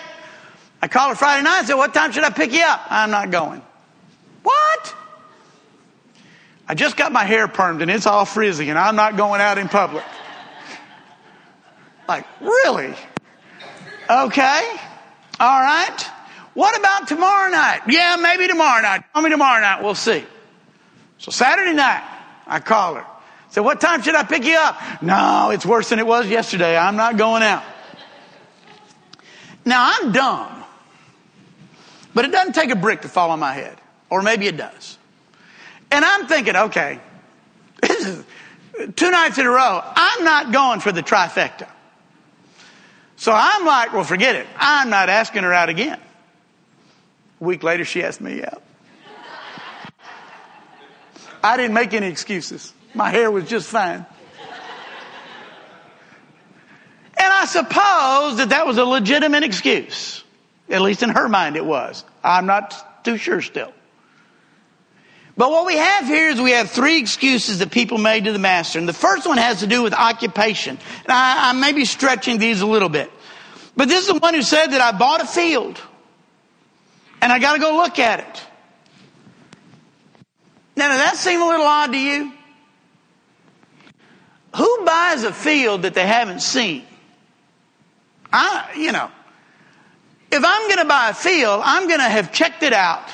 I 0.82 0.88
call 0.88 1.08
her 1.08 1.14
Friday 1.14 1.42
night 1.42 1.60
and 1.60 1.66
said, 1.68 1.74
What 1.76 1.94
time 1.94 2.12
should 2.12 2.24
I 2.24 2.30
pick 2.30 2.52
you 2.52 2.62
up? 2.62 2.82
I'm 2.90 3.10
not 3.10 3.30
going. 3.30 3.62
What? 4.42 4.94
I 6.68 6.74
just 6.74 6.96
got 6.96 7.10
my 7.10 7.24
hair 7.24 7.48
permed 7.48 7.80
and 7.80 7.90
it's 7.90 8.06
all 8.06 8.26
frizzy 8.26 8.68
and 8.68 8.78
I'm 8.78 8.96
not 8.96 9.16
going 9.16 9.40
out 9.40 9.56
in 9.56 9.68
public. 9.68 10.04
Like, 12.08 12.26
really? 12.40 12.94
Okay. 14.10 14.76
All 15.40 15.60
right. 15.60 16.06
What 16.54 16.78
about 16.78 17.08
tomorrow 17.08 17.50
night? 17.50 17.80
Yeah, 17.88 18.16
maybe 18.20 18.46
tomorrow 18.46 18.82
night. 18.82 19.04
Call 19.12 19.22
me 19.22 19.30
tomorrow 19.30 19.60
night. 19.60 19.82
We'll 19.82 19.94
see. 19.94 20.24
So 21.18 21.30
Saturday 21.30 21.72
night, 21.72 22.02
I 22.46 22.60
call 22.60 22.96
her. 22.96 23.06
Said, 23.50 23.60
what 23.60 23.80
time 23.80 24.02
should 24.02 24.14
I 24.14 24.24
pick 24.24 24.44
you 24.44 24.56
up? 24.56 25.02
No, 25.02 25.50
it's 25.50 25.64
worse 25.64 25.90
than 25.90 25.98
it 25.98 26.06
was 26.06 26.26
yesterday. 26.26 26.76
I'm 26.76 26.96
not 26.96 27.16
going 27.16 27.42
out. 27.42 27.62
Now 29.64 29.92
I'm 29.94 30.12
dumb, 30.12 30.64
but 32.14 32.24
it 32.24 32.32
doesn't 32.32 32.54
take 32.54 32.70
a 32.70 32.76
brick 32.76 33.02
to 33.02 33.08
fall 33.08 33.30
on 33.30 33.38
my 33.38 33.52
head. 33.52 33.78
Or 34.10 34.22
maybe 34.22 34.46
it 34.46 34.56
does. 34.56 34.98
And 35.90 36.04
I'm 36.04 36.26
thinking, 36.26 36.56
okay, 36.56 36.98
two 37.82 39.10
nights 39.10 39.38
in 39.38 39.46
a 39.46 39.50
row. 39.50 39.82
I'm 39.84 40.24
not 40.24 40.52
going 40.52 40.80
for 40.80 40.90
the 40.90 41.02
trifecta. 41.02 41.68
So 43.16 43.32
I'm 43.32 43.64
like, 43.64 43.92
well, 43.92 44.02
forget 44.02 44.34
it. 44.34 44.46
I'm 44.56 44.90
not 44.90 45.08
asking 45.08 45.44
her 45.44 45.52
out 45.52 45.68
again. 45.68 46.00
A 47.42 47.44
week 47.44 47.64
later, 47.64 47.84
she 47.84 48.04
asked 48.04 48.20
me 48.20 48.40
out. 48.44 48.62
I 51.42 51.56
didn't 51.56 51.74
make 51.74 51.92
any 51.92 52.06
excuses. 52.06 52.72
My 52.94 53.10
hair 53.10 53.32
was 53.32 53.48
just 53.48 53.68
fine. 53.68 54.06
And 57.18 57.32
I 57.32 57.46
suppose 57.46 58.36
that 58.36 58.50
that 58.50 58.64
was 58.64 58.78
a 58.78 58.84
legitimate 58.84 59.42
excuse. 59.42 60.22
At 60.70 60.82
least 60.82 61.02
in 61.02 61.10
her 61.10 61.28
mind, 61.28 61.56
it 61.56 61.66
was. 61.66 62.04
I'm 62.22 62.46
not 62.46 63.04
too 63.04 63.16
sure 63.16 63.42
still. 63.42 63.72
But 65.36 65.50
what 65.50 65.66
we 65.66 65.76
have 65.76 66.06
here 66.06 66.28
is 66.28 66.40
we 66.40 66.52
have 66.52 66.70
three 66.70 67.00
excuses 67.00 67.58
that 67.58 67.72
people 67.72 67.98
made 67.98 68.26
to 68.26 68.32
the 68.32 68.38
master. 68.38 68.78
And 68.78 68.88
the 68.88 68.92
first 68.92 69.26
one 69.26 69.38
has 69.38 69.60
to 69.60 69.66
do 69.66 69.82
with 69.82 69.94
occupation. 69.94 70.78
And 71.04 71.10
I, 71.10 71.50
I 71.50 71.52
may 71.54 71.72
be 71.72 71.86
stretching 71.86 72.38
these 72.38 72.60
a 72.60 72.66
little 72.66 72.88
bit. 72.88 73.10
But 73.76 73.88
this 73.88 74.02
is 74.02 74.14
the 74.14 74.20
one 74.20 74.34
who 74.34 74.42
said 74.42 74.68
that 74.68 74.80
I 74.80 74.96
bought 74.96 75.22
a 75.22 75.26
field 75.26 75.80
and 77.22 77.32
I 77.32 77.38
got 77.38 77.54
to 77.54 77.60
go 77.60 77.76
look 77.76 77.98
at 78.00 78.20
it. 78.20 78.42
Now, 80.74 80.88
does 80.88 80.98
that 80.98 81.16
seem 81.16 81.40
a 81.40 81.46
little 81.46 81.64
odd 81.64 81.92
to 81.92 81.98
you? 81.98 82.32
Who 84.56 84.84
buys 84.84 85.22
a 85.22 85.32
field 85.32 85.82
that 85.82 85.94
they 85.94 86.06
haven't 86.06 86.40
seen? 86.40 86.84
I, 88.32 88.72
you 88.76 88.90
know, 88.90 89.10
if 90.32 90.42
I'm 90.44 90.68
going 90.68 90.78
to 90.80 90.84
buy 90.84 91.10
a 91.10 91.14
field, 91.14 91.62
I'm 91.64 91.86
going 91.86 92.00
to 92.00 92.08
have 92.08 92.32
checked 92.32 92.62
it 92.62 92.72
out. 92.72 93.08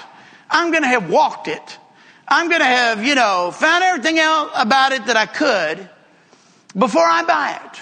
I'm 0.48 0.70
going 0.70 0.82
to 0.82 0.88
have 0.88 1.10
walked 1.10 1.48
it. 1.48 1.78
I'm 2.26 2.48
going 2.48 2.60
to 2.60 2.66
have, 2.66 3.04
you 3.04 3.14
know, 3.14 3.50
found 3.52 3.84
everything 3.84 4.18
out 4.18 4.50
about 4.54 4.92
it 4.92 5.06
that 5.06 5.16
I 5.16 5.26
could 5.26 5.88
before 6.76 7.04
I 7.04 7.24
buy 7.24 7.60
it. 7.64 7.80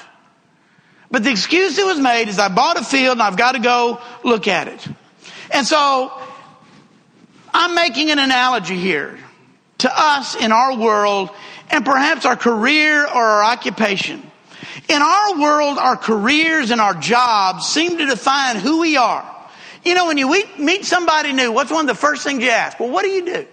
But 1.10 1.22
the 1.22 1.30
excuse 1.30 1.76
that 1.76 1.86
was 1.86 2.00
made 2.00 2.28
is 2.28 2.38
I 2.38 2.48
bought 2.48 2.80
a 2.80 2.84
field 2.84 3.12
and 3.12 3.22
I've 3.22 3.36
got 3.36 3.52
to 3.52 3.60
go 3.60 4.00
look 4.24 4.48
at 4.48 4.68
it. 4.68 4.88
And 5.52 5.66
so 5.66 6.12
I'm 7.52 7.74
making 7.74 8.10
an 8.10 8.18
analogy 8.18 8.76
here 8.76 9.18
to 9.78 9.90
us 9.92 10.36
in 10.36 10.52
our 10.52 10.76
world 10.76 11.30
and 11.70 11.84
perhaps 11.84 12.24
our 12.24 12.36
career 12.36 13.04
or 13.04 13.22
our 13.22 13.44
occupation. 13.44 14.30
In 14.88 15.02
our 15.02 15.40
world, 15.40 15.78
our 15.78 15.96
careers 15.96 16.70
and 16.70 16.80
our 16.80 16.94
jobs 16.94 17.66
seem 17.66 17.98
to 17.98 18.06
define 18.06 18.56
who 18.56 18.80
we 18.80 18.96
are. 18.96 19.32
You 19.84 19.94
know, 19.94 20.06
when 20.06 20.18
you 20.18 20.28
meet 20.58 20.84
somebody 20.84 21.32
new, 21.32 21.52
what's 21.52 21.70
one 21.70 21.88
of 21.88 21.88
the 21.88 22.00
first 22.00 22.24
things 22.24 22.42
you 22.42 22.50
ask? 22.50 22.78
Well, 22.78 22.90
what 22.90 23.02
do 23.02 23.08
you 23.08 23.24
do? 23.24 23.46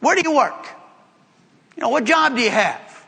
Where 0.00 0.14
do 0.14 0.22
you 0.22 0.34
work? 0.34 0.66
You 1.76 1.82
know, 1.82 1.88
what 1.88 2.04
job 2.04 2.36
do 2.36 2.42
you 2.42 2.50
have? 2.50 3.06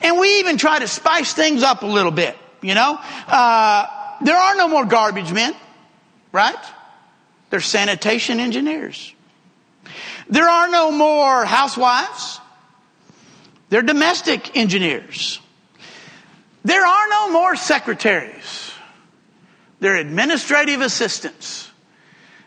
And 0.00 0.18
we 0.18 0.40
even 0.40 0.56
try 0.56 0.78
to 0.78 0.88
spice 0.88 1.32
things 1.32 1.62
up 1.62 1.82
a 1.82 1.86
little 1.86 2.10
bit, 2.10 2.36
you 2.62 2.74
know? 2.74 2.98
Uh, 3.28 3.86
there 4.22 4.36
are 4.36 4.54
no 4.56 4.68
more 4.68 4.84
garbage 4.84 5.32
men 5.32 5.54
right? 6.34 6.58
They're 7.50 7.60
sanitation 7.60 8.40
engineers. 8.40 9.14
There 10.28 10.48
are 10.48 10.68
no 10.68 10.90
more 10.90 11.44
housewives. 11.44 12.40
They're 13.70 13.82
domestic 13.82 14.56
engineers. 14.56 15.38
There 16.64 16.84
are 16.84 17.08
no 17.08 17.30
more 17.30 17.54
secretaries. 17.54 18.72
They're 19.78 19.96
administrative 19.96 20.80
assistants. 20.80 21.70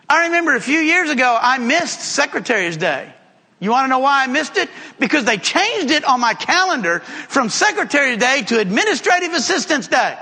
I 0.09 0.25
remember 0.25 0.55
a 0.55 0.61
few 0.61 0.79
years 0.79 1.09
ago, 1.09 1.37
I 1.39 1.57
missed 1.57 2.01
Secretary's 2.01 2.75
Day. 2.75 3.13
You 3.59 3.71
want 3.71 3.85
to 3.85 3.89
know 3.89 3.99
why 3.99 4.23
I 4.23 4.27
missed 4.27 4.57
it? 4.57 4.69
Because 4.99 5.23
they 5.23 5.37
changed 5.37 5.91
it 5.91 6.03
on 6.03 6.19
my 6.19 6.33
calendar 6.33 6.99
from 6.99 7.49
Secretary's 7.49 8.17
Day 8.17 8.41
to 8.47 8.59
Administrative 8.59 9.33
Assistants 9.33 9.87
Day. 9.87 10.17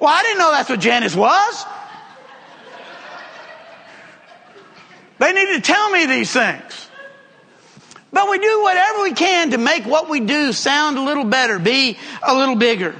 Well, 0.00 0.12
I 0.12 0.22
didn't 0.22 0.38
know 0.38 0.50
that's 0.50 0.68
what 0.68 0.80
Janice 0.80 1.14
was. 1.14 1.64
They 5.18 5.32
need 5.32 5.54
to 5.54 5.60
tell 5.60 5.90
me 5.90 6.06
these 6.06 6.32
things. 6.32 6.88
But 8.12 8.30
we 8.30 8.38
do 8.38 8.62
whatever 8.62 9.02
we 9.02 9.12
can 9.12 9.50
to 9.50 9.58
make 9.58 9.84
what 9.84 10.08
we 10.08 10.20
do 10.20 10.52
sound 10.52 10.98
a 10.98 11.02
little 11.02 11.24
better, 11.24 11.58
be 11.58 11.98
a 12.22 12.34
little 12.34 12.54
bigger. 12.54 12.94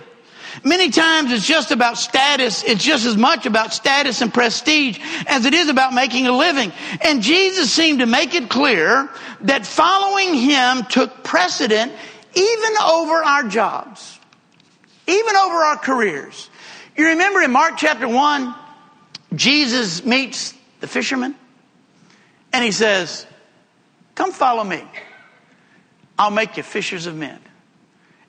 Many 0.64 0.90
times 0.90 1.30
it's 1.30 1.46
just 1.46 1.70
about 1.70 1.98
status. 1.98 2.64
It's 2.64 2.82
just 2.82 3.04
as 3.06 3.16
much 3.16 3.46
about 3.46 3.72
status 3.72 4.22
and 4.22 4.32
prestige 4.32 4.98
as 5.26 5.44
it 5.44 5.54
is 5.54 5.68
about 5.68 5.92
making 5.92 6.26
a 6.26 6.32
living. 6.32 6.72
And 7.00 7.22
Jesus 7.22 7.72
seemed 7.72 8.00
to 8.00 8.06
make 8.06 8.34
it 8.34 8.48
clear 8.48 9.08
that 9.42 9.66
following 9.66 10.34
him 10.34 10.84
took 10.84 11.22
precedent 11.22 11.92
even 12.34 12.72
over 12.84 13.14
our 13.14 13.44
jobs, 13.44 14.18
even 15.06 15.36
over 15.36 15.56
our 15.56 15.76
careers. 15.76 16.50
You 16.96 17.08
remember 17.08 17.42
in 17.42 17.52
Mark 17.52 17.74
chapter 17.76 18.08
1, 18.08 18.54
Jesus 19.34 20.04
meets 20.04 20.54
the 20.80 20.86
fisherman 20.86 21.34
and 22.54 22.62
he 22.62 22.70
says, 22.70 23.26
Come 24.14 24.30
follow 24.30 24.62
me. 24.62 24.82
I'll 26.16 26.30
make 26.30 26.56
you 26.56 26.62
fishers 26.62 27.06
of 27.06 27.16
men. 27.16 27.40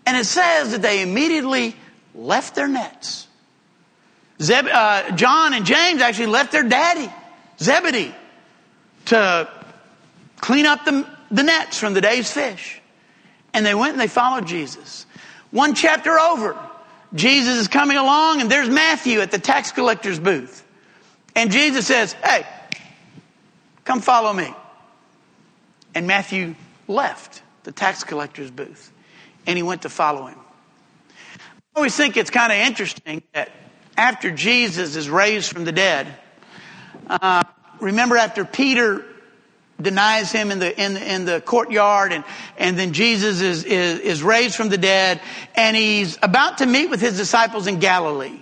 And 0.08 0.18
it 0.18 0.26
says 0.26 0.72
that 0.72 0.82
they 0.82 1.04
immediately 1.04 1.76
left 2.16 2.56
their 2.56 2.68
nets. 2.68 3.28
Zeb, 4.42 4.66
uh, 4.66 5.12
John 5.12 5.54
and 5.54 5.64
James 5.64 6.02
actually 6.02 6.26
left 6.26 6.52
their 6.52 6.64
daddy, 6.64 7.08
Zebedee, 7.60 8.16
to 9.06 9.48
clean 10.38 10.66
up 10.66 10.86
the, 10.86 11.08
the 11.30 11.44
nets 11.44 11.78
from 11.78 11.94
the 11.94 12.02
day's 12.02 12.32
fish. 12.32 12.82
And 13.54 13.64
they 13.64 13.76
went 13.76 13.92
and 13.92 14.02
they 14.02 14.08
followed 14.08 14.48
Jesus. 14.48 15.06
One 15.52 15.76
chapter 15.76 16.20
over, 16.20 16.58
Jesus 17.14 17.58
is 17.58 17.68
coming 17.68 17.98
along 17.98 18.42
and 18.42 18.50
there's 18.50 18.70
Matthew 18.70 19.22
at 19.22 19.30
the 19.30 19.40
tax 19.40 19.72
collector's 19.72 20.20
booth. 20.20 20.66
And 21.36 21.52
Jesus 21.52 21.86
says, 21.86 22.14
Hey, 22.24 22.44
come 23.86 24.02
follow 24.02 24.34
me. 24.34 24.54
And 25.94 26.08
Matthew 26.08 26.56
left 26.88 27.42
the 27.64 27.72
tax 27.72 28.04
collector's 28.04 28.52
booth 28.52 28.92
and 29.48 29.56
he 29.56 29.64
went 29.64 29.84
to 29.84 29.90
follow 29.90 30.26
him. 30.26 30.38
I 31.76 31.80
always 31.80 31.96
think 31.96 32.18
it's 32.18 32.30
kind 32.30 32.52
of 32.52 32.58
interesting 32.58 33.24
that 33.34 33.52
after 33.98 34.32
Jesus 34.32 34.96
is 34.96 35.10
raised 35.10 35.52
from 35.52 35.64
the 35.64 35.72
dead, 35.72 36.08
uh, 37.08 37.44
remember 37.80 38.18
after 38.18 38.44
Peter 38.46 39.06
denies 39.82 40.32
him 40.32 40.52
in 40.52 40.60
the 40.60 40.82
in 40.82 40.94
the, 40.94 41.14
in 41.14 41.26
the 41.26 41.42
courtyard 41.42 42.14
and 42.14 42.24
and 42.58 42.80
then 42.80 42.94
Jesus 42.94 43.42
is, 43.42 43.66
is 43.66 44.00
is 44.00 44.24
raised 44.24 44.56
from 44.56 44.70
the 44.70 44.78
dead 44.78 45.20
and 45.54 45.76
he's 45.76 46.18
about 46.22 46.60
to 46.60 46.66
meet 46.66 46.90
with 46.90 47.02
his 47.02 47.18
disciples 47.18 47.68
in 47.68 47.80
Galilee. 47.80 48.42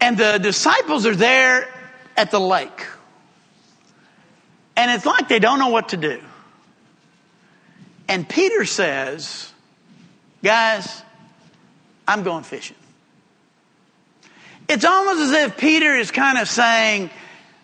And 0.00 0.18
the 0.18 0.38
disciples 0.38 1.06
are 1.06 1.14
there 1.14 1.68
at 2.16 2.32
the 2.32 2.40
lake. 2.40 2.86
And 4.76 4.90
it's 4.90 5.06
like 5.06 5.28
they 5.28 5.38
don't 5.38 5.58
know 5.58 5.68
what 5.68 5.90
to 5.90 5.96
do. 5.96 6.20
And 8.08 8.28
Peter 8.28 8.64
says, 8.64 9.52
Guys, 10.42 11.02
I'm 12.06 12.24
going 12.24 12.42
fishing. 12.42 12.76
It's 14.68 14.84
almost 14.84 15.20
as 15.20 15.32
if 15.32 15.56
Peter 15.56 15.94
is 15.96 16.10
kind 16.10 16.38
of 16.38 16.48
saying, 16.48 17.10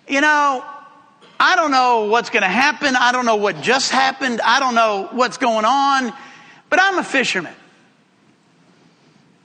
you 0.08 0.20
know, 0.20 0.64
I 1.40 1.56
don't 1.56 1.70
know 1.70 2.04
what's 2.04 2.30
going 2.30 2.42
to 2.42 2.48
happen. 2.48 2.96
I 2.96 3.12
don't 3.12 3.26
know 3.26 3.36
what 3.36 3.62
just 3.62 3.90
happened. 3.90 4.40
I 4.40 4.60
don't 4.60 4.74
know 4.74 5.08
what's 5.12 5.38
going 5.38 5.64
on, 5.64 6.12
but 6.68 6.80
I'm 6.80 6.98
a 6.98 7.04
fisherman. 7.04 7.54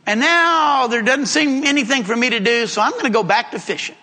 And 0.06 0.20
now 0.20 0.88
there 0.88 1.02
doesn't 1.02 1.28
seem 1.28 1.64
anything 1.64 2.04
for 2.04 2.16
me 2.16 2.32
to 2.32 2.40
do, 2.40 2.68
so 2.68 2.82
I'm 2.82 2.92
going 2.92 3.06
to 3.06 3.10
go 3.10 3.24
back 3.24 3.52
to 3.52 3.60
fishing. 3.60 3.96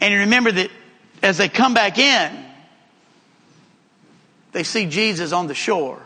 And 0.00 0.14
remember 0.14 0.52
that 0.52 0.70
as 1.22 1.38
they 1.38 1.48
come 1.48 1.74
back 1.74 1.98
in, 1.98 2.44
they 4.52 4.62
see 4.62 4.86
Jesus 4.86 5.32
on 5.32 5.46
the 5.46 5.54
shore. 5.54 6.00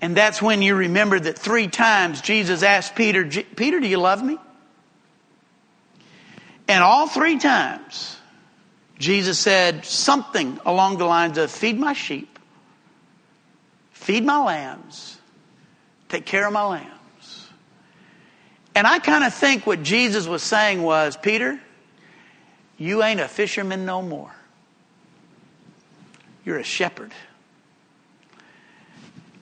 And 0.00 0.16
that's 0.16 0.40
when 0.40 0.62
you 0.62 0.74
remember 0.74 1.20
that 1.20 1.38
three 1.38 1.68
times 1.68 2.20
Jesus 2.20 2.62
asked 2.62 2.94
Peter, 2.94 3.24
Peter, 3.26 3.80
do 3.80 3.86
you 3.86 3.98
love 3.98 4.22
me? 4.22 4.38
And 6.68 6.82
all 6.82 7.06
three 7.06 7.38
times, 7.38 8.16
Jesus 8.98 9.38
said 9.38 9.84
something 9.84 10.58
along 10.64 10.98
the 10.98 11.04
lines 11.04 11.36
of 11.36 11.50
feed 11.50 11.78
my 11.78 11.92
sheep, 11.92 12.38
feed 13.92 14.24
my 14.24 14.42
lambs, 14.42 15.18
take 16.08 16.24
care 16.24 16.46
of 16.46 16.52
my 16.52 16.64
lambs. 16.64 17.48
And 18.74 18.86
I 18.86 19.00
kind 19.00 19.24
of 19.24 19.34
think 19.34 19.66
what 19.66 19.82
Jesus 19.82 20.26
was 20.26 20.42
saying 20.42 20.82
was, 20.82 21.16
Peter, 21.16 21.60
you 22.80 23.02
ain't 23.02 23.20
a 23.20 23.28
fisherman 23.28 23.84
no 23.84 24.00
more. 24.00 24.34
You're 26.46 26.58
a 26.58 26.64
shepherd. 26.64 27.12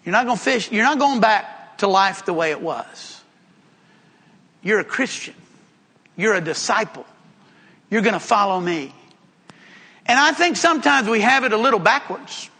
You're 0.04 0.12
not 0.12 0.26
going 0.26 0.36
to 0.36 0.42
fish, 0.42 0.72
you're 0.72 0.84
not 0.84 0.98
going 0.98 1.20
back 1.20 1.78
to 1.78 1.86
life 1.86 2.26
the 2.26 2.34
way 2.34 2.50
it 2.50 2.60
was. 2.60 3.22
You're 4.60 4.80
a 4.80 4.84
Christian. 4.84 5.34
You're 6.16 6.34
a 6.34 6.40
disciple. 6.40 7.06
You're 7.90 8.02
going 8.02 8.14
to 8.14 8.20
follow 8.20 8.60
me. 8.60 8.92
And 10.04 10.18
I 10.18 10.32
think 10.32 10.56
sometimes 10.56 11.08
we 11.08 11.20
have 11.20 11.44
it 11.44 11.52
a 11.52 11.56
little 11.56 11.78
backwards. 11.78 12.50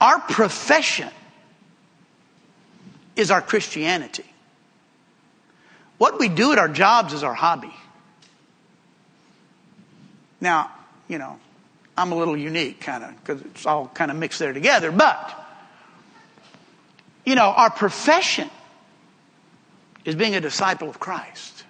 Our 0.00 0.18
profession 0.18 1.10
is 3.14 3.30
our 3.30 3.40
Christianity. 3.40 4.24
What 5.98 6.18
we 6.18 6.28
do 6.28 6.50
at 6.50 6.58
our 6.58 6.68
jobs 6.68 7.12
is 7.12 7.22
our 7.22 7.34
hobby. 7.34 7.72
Now, 10.40 10.70
you 11.08 11.18
know, 11.18 11.38
I'm 11.96 12.12
a 12.12 12.16
little 12.16 12.36
unique 12.36 12.80
kind 12.80 13.04
of 13.04 13.10
because 13.16 13.40
it's 13.42 13.66
all 13.66 13.88
kind 13.88 14.10
of 14.10 14.16
mixed 14.16 14.38
there 14.38 14.52
together, 14.52 14.92
but 14.92 15.42
you 17.24 17.34
know, 17.34 17.46
our 17.48 17.70
profession 17.70 18.48
is 20.04 20.14
being 20.14 20.34
a 20.34 20.40
disciple 20.40 20.88
of 20.88 21.00
Christ. 21.00 21.64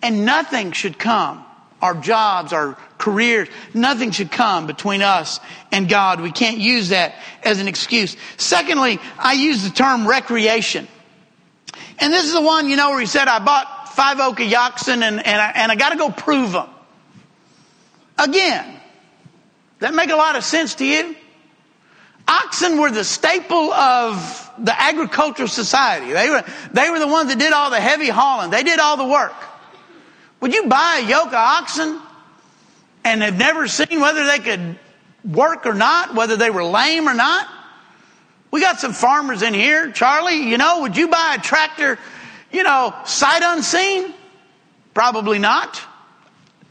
And 0.00 0.24
nothing 0.24 0.70
should 0.70 0.98
come, 0.98 1.44
our 1.82 1.94
jobs, 1.94 2.52
our 2.52 2.78
careers, 2.96 3.48
nothing 3.74 4.12
should 4.12 4.30
come 4.30 4.68
between 4.68 5.02
us 5.02 5.40
and 5.72 5.88
God. 5.88 6.20
We 6.20 6.30
can't 6.30 6.58
use 6.58 6.90
that 6.90 7.16
as 7.42 7.58
an 7.58 7.66
excuse. 7.66 8.16
Secondly, 8.36 9.00
I 9.18 9.32
use 9.32 9.64
the 9.64 9.70
term 9.70 10.06
recreation. 10.06 10.86
And 11.98 12.12
this 12.12 12.24
is 12.26 12.32
the 12.32 12.40
one, 12.40 12.68
you 12.68 12.76
know, 12.76 12.90
where 12.90 13.00
he 13.00 13.06
said, 13.06 13.26
I 13.26 13.40
bought 13.40 13.88
five 13.96 14.20
oxen 14.20 15.02
and, 15.02 15.26
and 15.26 15.40
I, 15.40 15.52
and 15.56 15.72
I 15.72 15.74
got 15.74 15.90
to 15.90 15.98
go 15.98 16.10
prove 16.10 16.52
them. 16.52 16.68
Again, 18.18 18.78
that 19.78 19.94
make 19.94 20.10
a 20.10 20.16
lot 20.16 20.36
of 20.36 20.44
sense 20.44 20.74
to 20.76 20.84
you? 20.84 21.14
Oxen 22.26 22.78
were 22.78 22.90
the 22.90 23.04
staple 23.04 23.72
of 23.72 24.50
the 24.58 24.78
agricultural 24.78 25.48
society. 25.48 26.12
They 26.12 26.28
were, 26.28 26.44
they 26.72 26.90
were 26.90 26.98
the 26.98 27.06
ones 27.06 27.30
that 27.30 27.38
did 27.38 27.52
all 27.52 27.70
the 27.70 27.80
heavy 27.80 28.08
hauling. 28.08 28.50
They 28.50 28.64
did 28.64 28.78
all 28.78 28.96
the 28.96 29.06
work. 29.06 29.32
Would 30.40 30.52
you 30.52 30.66
buy 30.66 31.00
a 31.02 31.08
yoke 31.08 31.28
of 31.28 31.34
oxen 31.34 32.00
and 33.04 33.22
have 33.22 33.38
never 33.38 33.66
seen 33.66 34.00
whether 34.00 34.26
they 34.26 34.40
could 34.40 34.78
work 35.24 35.64
or 35.64 35.74
not, 35.74 36.14
whether 36.14 36.36
they 36.36 36.50
were 36.50 36.64
lame 36.64 37.08
or 37.08 37.14
not? 37.14 37.48
We 38.50 38.60
got 38.60 38.80
some 38.80 38.92
farmers 38.92 39.42
in 39.42 39.54
here. 39.54 39.90
Charlie, 39.92 40.48
you 40.48 40.58
know, 40.58 40.82
would 40.82 40.96
you 40.96 41.08
buy 41.08 41.36
a 41.38 41.42
tractor, 41.42 41.98
you 42.52 42.62
know, 42.62 42.94
sight 43.04 43.42
unseen? 43.44 44.12
Probably 44.92 45.38
not. 45.38 45.80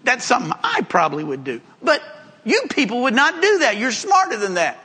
That's 0.07 0.23
something 0.23 0.53
I 0.63 0.83
probably 0.83 1.25
would 1.25 1.43
do. 1.43 1.59
But 1.83 2.01
you 2.45 2.61
people 2.69 3.01
would 3.01 3.13
not 3.13 3.41
do 3.41 3.59
that. 3.59 3.75
You're 3.75 3.91
smarter 3.91 4.37
than 4.37 4.53
that. 4.53 4.79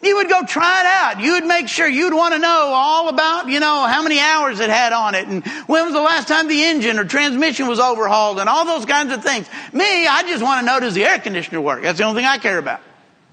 You 0.00 0.16
would 0.16 0.30
go 0.30 0.42
try 0.46 0.80
it 0.80 0.86
out. 0.86 1.22
You 1.22 1.32
would 1.32 1.44
make 1.44 1.68
sure 1.68 1.86
you'd 1.86 2.14
want 2.14 2.32
to 2.32 2.40
know 2.40 2.70
all 2.72 3.10
about, 3.10 3.50
you 3.50 3.60
know, 3.60 3.84
how 3.86 4.02
many 4.02 4.18
hours 4.18 4.60
it 4.60 4.70
had 4.70 4.94
on 4.94 5.14
it 5.14 5.28
and 5.28 5.46
when 5.66 5.84
was 5.84 5.92
the 5.92 6.00
last 6.00 6.28
time 6.28 6.48
the 6.48 6.64
engine 6.64 6.98
or 6.98 7.04
transmission 7.04 7.68
was 7.68 7.78
overhauled 7.78 8.40
and 8.40 8.48
all 8.48 8.64
those 8.64 8.86
kinds 8.86 9.12
of 9.12 9.22
things. 9.22 9.46
Me, 9.74 10.06
I 10.06 10.22
just 10.22 10.42
want 10.42 10.60
to 10.60 10.66
know 10.66 10.80
does 10.80 10.94
the 10.94 11.04
air 11.04 11.18
conditioner 11.18 11.60
work? 11.60 11.82
That's 11.82 11.98
the 11.98 12.04
only 12.04 12.22
thing 12.22 12.26
I 12.26 12.38
care 12.38 12.56
about. 12.56 12.80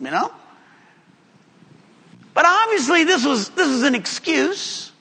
You 0.02 0.12
know? 0.12 0.34
But 2.34 2.46
obviously 2.46 3.06
this 3.06 3.26
was, 3.26 3.48
this 3.52 3.70
was 3.70 3.84
an 3.84 3.96
excuse. 3.96 4.92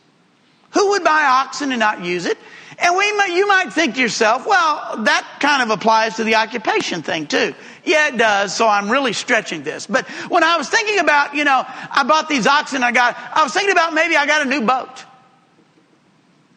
Who 0.75 0.91
would 0.91 1.03
buy 1.03 1.25
oxen 1.25 1.73
and 1.73 1.81
not 1.81 2.05
use 2.05 2.27
it? 2.27 2.39
And 2.79 2.97
we 2.97 3.13
might, 3.13 3.31
you 3.33 3.47
might 3.47 3.73
think 3.73 3.95
to 3.95 4.01
yourself, 4.01 4.47
well, 4.47 5.03
that 5.05 5.39
kind 5.41 5.63
of 5.63 5.71
applies 5.71 6.17
to 6.17 6.25
the 6.25 6.35
occupation 6.37 7.03
thing 7.03 7.27
too. 7.27 7.55
Yeah, 7.85 8.09
it 8.09 8.17
does. 8.17 8.55
So 8.55 8.67
I'm 8.67 8.91
really 8.91 9.13
stretching 9.13 9.63
this. 9.63 9.87
But 9.87 10.07
when 10.29 10.43
I 10.43 10.57
was 10.57 10.69
thinking 10.69 10.99
about, 10.99 11.35
you 11.35 11.45
know, 11.45 11.65
I 11.67 12.05
bought 12.05 12.29
these 12.29 12.47
oxen, 12.47 12.83
I 12.83 12.93
got, 12.93 13.17
I 13.17 13.43
was 13.43 13.53
thinking 13.53 13.73
about 13.73 13.95
maybe 13.95 14.17
I 14.17 14.27
got 14.27 14.47
a 14.47 14.49
new 14.49 14.63
boat. 14.63 15.05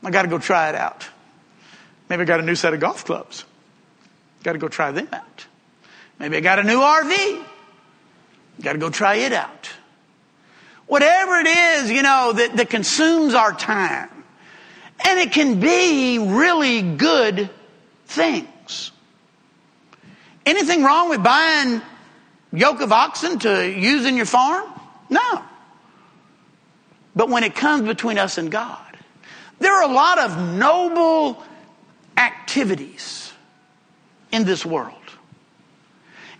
I 0.03 0.11
got 0.11 0.23
to 0.23 0.27
go 0.27 0.39
try 0.39 0.69
it 0.69 0.75
out. 0.75 1.07
Maybe 2.09 2.21
I 2.21 2.25
got 2.25 2.39
a 2.39 2.43
new 2.43 2.55
set 2.55 2.73
of 2.73 2.79
golf 2.79 3.05
clubs. 3.05 3.43
Got 4.43 4.53
to 4.53 4.59
go 4.59 4.67
try 4.67 4.91
them 4.91 5.09
out. 5.11 5.45
Maybe 6.19 6.37
I 6.37 6.39
got 6.39 6.59
a 6.59 6.63
new 6.63 6.79
RV. 6.79 7.45
Got 8.61 8.73
to 8.73 8.79
go 8.79 8.89
try 8.89 9.15
it 9.15 9.33
out. 9.33 9.69
Whatever 10.87 11.35
it 11.35 11.47
is, 11.47 11.91
you 11.91 12.01
know, 12.01 12.33
that, 12.33 12.55
that 12.55 12.69
consumes 12.69 13.33
our 13.33 13.51
time. 13.51 14.09
And 15.05 15.19
it 15.19 15.31
can 15.31 15.59
be 15.59 16.17
really 16.19 16.81
good 16.81 17.49
things. 18.05 18.91
Anything 20.45 20.83
wrong 20.83 21.09
with 21.09 21.23
buying 21.23 21.81
yoke 22.53 22.81
of 22.81 22.91
oxen 22.91 23.39
to 23.39 23.69
use 23.69 24.05
in 24.05 24.15
your 24.15 24.25
farm? 24.25 24.67
No. 25.09 25.43
But 27.15 27.29
when 27.29 27.43
it 27.43 27.55
comes 27.55 27.87
between 27.87 28.17
us 28.17 28.37
and 28.37 28.51
God, 28.51 28.79
there 29.59 29.73
are 29.73 29.89
a 29.89 29.93
lot 29.93 30.19
of 30.19 30.37
noble 30.55 31.43
activities 32.15 33.33
in 34.31 34.43
this 34.43 34.65
world. 34.65 34.93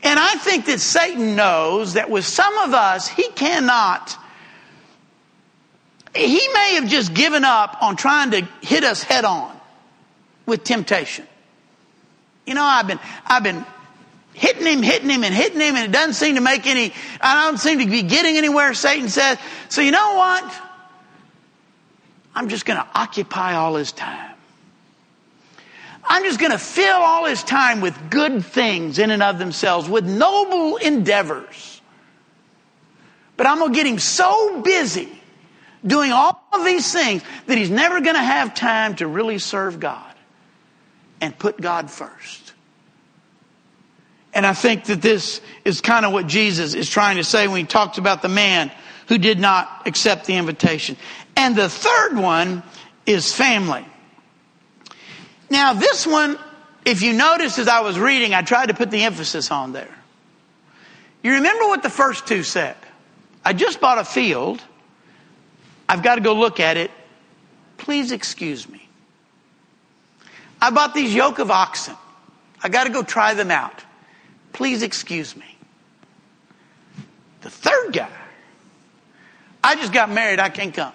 And 0.04 0.20
I 0.20 0.30
think 0.36 0.66
that 0.68 0.80
Satan 0.80 1.36
knows 1.36 1.94
that 1.94 2.10
with 2.10 2.26
some 2.26 2.58
of 2.60 2.74
us, 2.74 3.08
he 3.08 3.28
cannot, 3.30 4.16
he 6.16 6.48
may 6.54 6.76
have 6.76 6.88
just 6.88 7.14
given 7.14 7.44
up 7.44 7.78
on 7.82 7.96
trying 7.96 8.32
to 8.32 8.48
hit 8.62 8.84
us 8.84 9.04
head 9.04 9.26
on 9.26 9.56
with 10.46 10.64
temptation. 10.64 11.28
You 12.46 12.54
know, 12.54 12.64
I've 12.64 12.88
been, 12.88 13.00
I've 13.26 13.44
been 13.44 13.66
hitting 14.34 14.66
him, 14.66 14.82
hitting 14.82 15.10
him, 15.10 15.24
and 15.24 15.34
hitting 15.34 15.60
him, 15.60 15.76
and 15.76 15.86
it 15.86 15.92
doesn't 15.92 16.14
seem 16.14 16.36
to 16.36 16.42
make 16.42 16.66
any, 16.66 16.94
I 17.20 17.46
don't 17.46 17.58
seem 17.58 17.80
to 17.80 17.86
be 17.86 18.04
getting 18.04 18.38
anywhere, 18.38 18.74
Satan 18.74 19.10
says. 19.10 19.38
So 19.70 19.82
you 19.82 19.92
know 19.92 20.16
what? 20.16 20.62
I'm 22.34 22.50
just 22.50 22.66
going 22.66 22.80
to 22.80 22.88
occupy 22.96 23.56
all 23.56 23.76
his 23.76 23.92
time. 23.92 24.36
I'm 26.04 26.24
just 26.24 26.40
going 26.40 26.54
to 26.54 26.60
fill 26.60 26.96
all 26.96 27.26
his 27.26 27.44
time 27.44 27.82
with 27.82 28.10
good 28.10 28.46
things 28.46 28.98
in 28.98 29.12
and 29.12 29.22
of 29.22 29.40
themselves, 29.40 29.90
with 29.90 30.06
noble 30.06 30.78
endeavors. 30.78 31.82
But 33.36 33.48
I'm 33.48 33.58
going 33.58 33.74
to 33.74 33.76
get 33.76 33.86
him 33.86 34.00
so 34.00 34.62
busy 34.62 35.17
doing 35.86 36.12
all 36.12 36.44
of 36.54 36.66
these 36.66 36.92
things 36.92 37.24
that 37.46 37.58
he's 37.58 37.70
never 37.70 38.02
going 38.02 38.16
to 38.16 38.22
have 38.22 38.54
time 38.54 38.96
to 38.96 39.08
really 39.08 39.40
serve 39.40 39.80
God 39.80 40.14
and 41.22 41.38
put 41.38 41.60
God 41.60 41.90
first. 41.90 42.54
And 44.34 44.46
I 44.46 44.54
think 44.54 44.86
that 44.86 45.02
this 45.02 45.42
is 45.66 45.82
kind 45.82 46.06
of 46.06 46.14
what 46.14 46.28
Jesus 46.28 46.74
is 46.74 46.90
trying 46.90 47.18
to 47.18 47.24
say 47.24 47.48
when 47.48 47.58
he 47.58 47.64
talks 47.64 47.98
about 47.98 48.22
the 48.22 48.30
man 48.30 48.72
who 49.08 49.18
did 49.18 49.40
not 49.40 49.88
accept 49.88 50.26
the 50.26 50.36
invitation. 50.36 50.98
And 51.36 51.56
the 51.56 51.70
third 51.70 52.18
one 52.18 52.62
is 53.06 53.34
family. 53.34 53.86
Now, 55.50 55.74
this 55.74 56.06
one, 56.06 56.38
if 56.86 57.02
you 57.02 57.14
notice 57.14 57.58
as 57.58 57.68
I 57.68 57.80
was 57.80 57.98
reading, 57.98 58.34
I 58.34 58.42
tried 58.42 58.68
to 58.68 58.74
put 58.74 58.92
the 58.92 59.04
emphasis 59.04 59.50
on 59.50 59.72
there. 59.72 59.94
You 61.24 61.34
remember 61.34 61.66
what 61.68 61.84
the 61.84 61.90
first 61.90 62.28
two 62.28 62.44
said? 62.44 62.76
I 63.44 63.54
just 63.54 63.80
bought 63.80 63.98
a 63.98 64.04
field. 64.04 64.62
I've 65.90 66.04
got 66.04 66.16
to 66.16 66.22
go 66.22 66.34
look 66.34 66.60
at 66.60 66.78
it. 66.78 66.92
Please 67.78 68.12
excuse 68.12 68.68
me. 68.68 68.88
I 70.62 70.72
bought 70.72 70.94
these 70.94 71.14
yoke 71.14 71.40
of 71.40 71.52
oxen. 71.52 71.96
I 72.62 72.70
got 72.70 72.86
to 72.86 72.90
go 72.90 73.04
try 73.04 73.34
them 73.34 73.52
out. 73.52 73.84
Please 74.54 74.82
excuse 74.82 75.36
me. 75.36 75.46
The 77.42 77.50
third 77.50 77.94
guy, 77.94 78.10
I 79.64 79.76
just 79.76 79.94
got 79.94 80.10
married. 80.10 80.40
I 80.40 80.50
can't 80.50 80.74
come. 80.74 80.94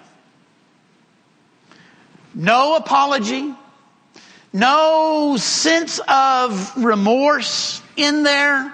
No 2.35 2.77
apology. 2.77 3.55
No 4.53 5.37
sense 5.39 6.01
of 6.09 6.77
remorse 6.77 7.81
in 7.97 8.23
there. 8.23 8.73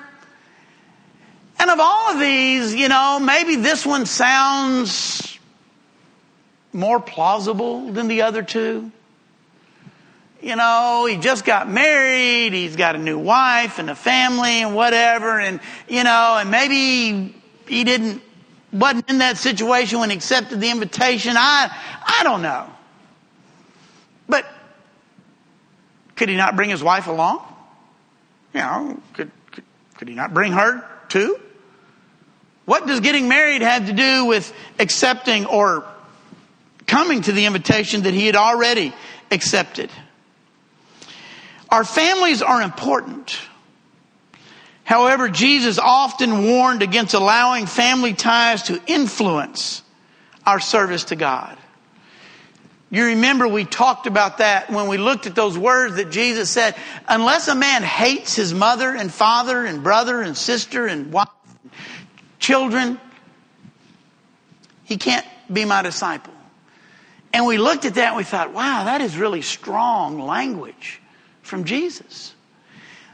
And 1.61 1.70
of 1.70 1.78
all 1.81 2.12
of 2.12 2.20
these, 2.20 2.74
you 2.74 2.88
know, 2.88 3.20
maybe 3.20 3.57
this 3.57 3.85
one 3.85 4.07
sounds 4.07 5.28
more 6.79 7.01
plausible 7.01 7.93
than 7.93 8.09
the 8.09 8.23
other 8.23 8.43
two. 8.43 8.91
You 10.41 10.55
know, 10.55 11.07
he 11.09 11.17
just 11.17 11.45
got 11.45 11.69
married, 11.69 12.53
he's 12.53 12.77
got 12.77 12.95
a 12.95 12.99
new 12.99 13.19
wife 13.19 13.81
and 13.81 13.91
a 13.91 13.97
family 13.97 14.62
and 14.62 14.75
whatever, 14.75 15.41
and, 15.41 15.59
you 15.88 16.05
know, 16.05 16.38
and 16.38 16.51
maybe 16.51 17.35
he 17.67 17.83
didn't, 17.83 18.23
wasn't 18.73 19.11
in 19.11 19.19
that 19.19 19.37
situation 19.37 19.99
when 19.99 20.11
he 20.11 20.17
accepted 20.17 20.61
the 20.61 20.71
invitation. 20.71 21.35
I, 21.37 21.75
I 22.07 22.23
don't 22.23 22.43
know. 22.43 22.71
But 24.29 24.47
could 26.14 26.29
he 26.29 26.37
not 26.37 26.55
bring 26.55 26.71
his 26.71 26.83
wife 26.83 27.09
along? 27.09 27.43
You 28.55 28.61
know, 28.61 29.03
could, 29.14 29.33
could, 29.51 29.64
could 29.97 30.09
he 30.09 30.14
not 30.14 30.33
bring 30.33 30.53
her 30.53 30.85
too? 31.09 31.41
What 32.64 32.87
does 32.87 33.01
getting 33.01 33.29
married 33.29 33.62
have 33.62 33.87
to 33.87 33.93
do 33.93 34.27
with 34.27 34.53
accepting 34.79 35.47
or 35.47 35.85
coming 36.88 37.22
to 37.22 37.31
the 37.31 37.46
invitation 37.46 38.03
that 38.03 38.14
he 38.14 38.27
had 38.27 38.35
already 38.35 38.92
accepted? 39.31 39.90
Our 41.68 41.85
families 41.85 42.42
are 42.42 42.61
important. 42.62 43.38
However, 44.83 45.29
Jesus 45.29 45.79
often 45.79 46.46
warned 46.46 46.83
against 46.83 47.14
allowing 47.14 47.66
family 47.66 48.14
ties 48.14 48.64
to 48.64 48.81
influence 48.87 49.83
our 50.46 50.61
service 50.61 51.05
to 51.05 51.16
God. 51.16 51.59
You 52.90 53.05
remember 53.05 53.46
we 53.46 53.66
talked 53.66 54.07
about 54.07 54.38
that 54.38 54.70
when 54.70 54.88
we 54.88 54.96
looked 54.96 55.27
at 55.27 55.35
those 55.35 55.59
words 55.59 55.96
that 55.96 56.11
Jesus 56.11 56.48
said, 56.48 56.74
unless 57.07 57.46
a 57.48 57.55
man 57.55 57.83
hates 57.83 58.35
his 58.35 58.55
mother 58.55 58.94
and 58.94 59.12
father 59.12 59.66
and 59.66 59.83
brother 59.83 60.22
and 60.22 60.35
sister 60.35 60.87
and 60.87 61.12
wife, 61.12 61.29
and 61.62 61.70
children, 62.38 62.98
he 64.85 64.96
can't 64.96 65.27
be 65.53 65.66
my 65.66 65.83
disciple. 65.83 66.33
And 67.33 67.47
we 67.47 67.59
looked 67.59 67.85
at 67.85 67.95
that 67.95 68.09
and 68.09 68.17
we 68.17 68.25
thought, 68.25 68.53
wow, 68.53 68.85
that 68.85 69.01
is 69.01 69.17
really 69.17 69.43
strong 69.43 70.21
language 70.21 71.01
from 71.43 71.64
Jesus. 71.64 72.35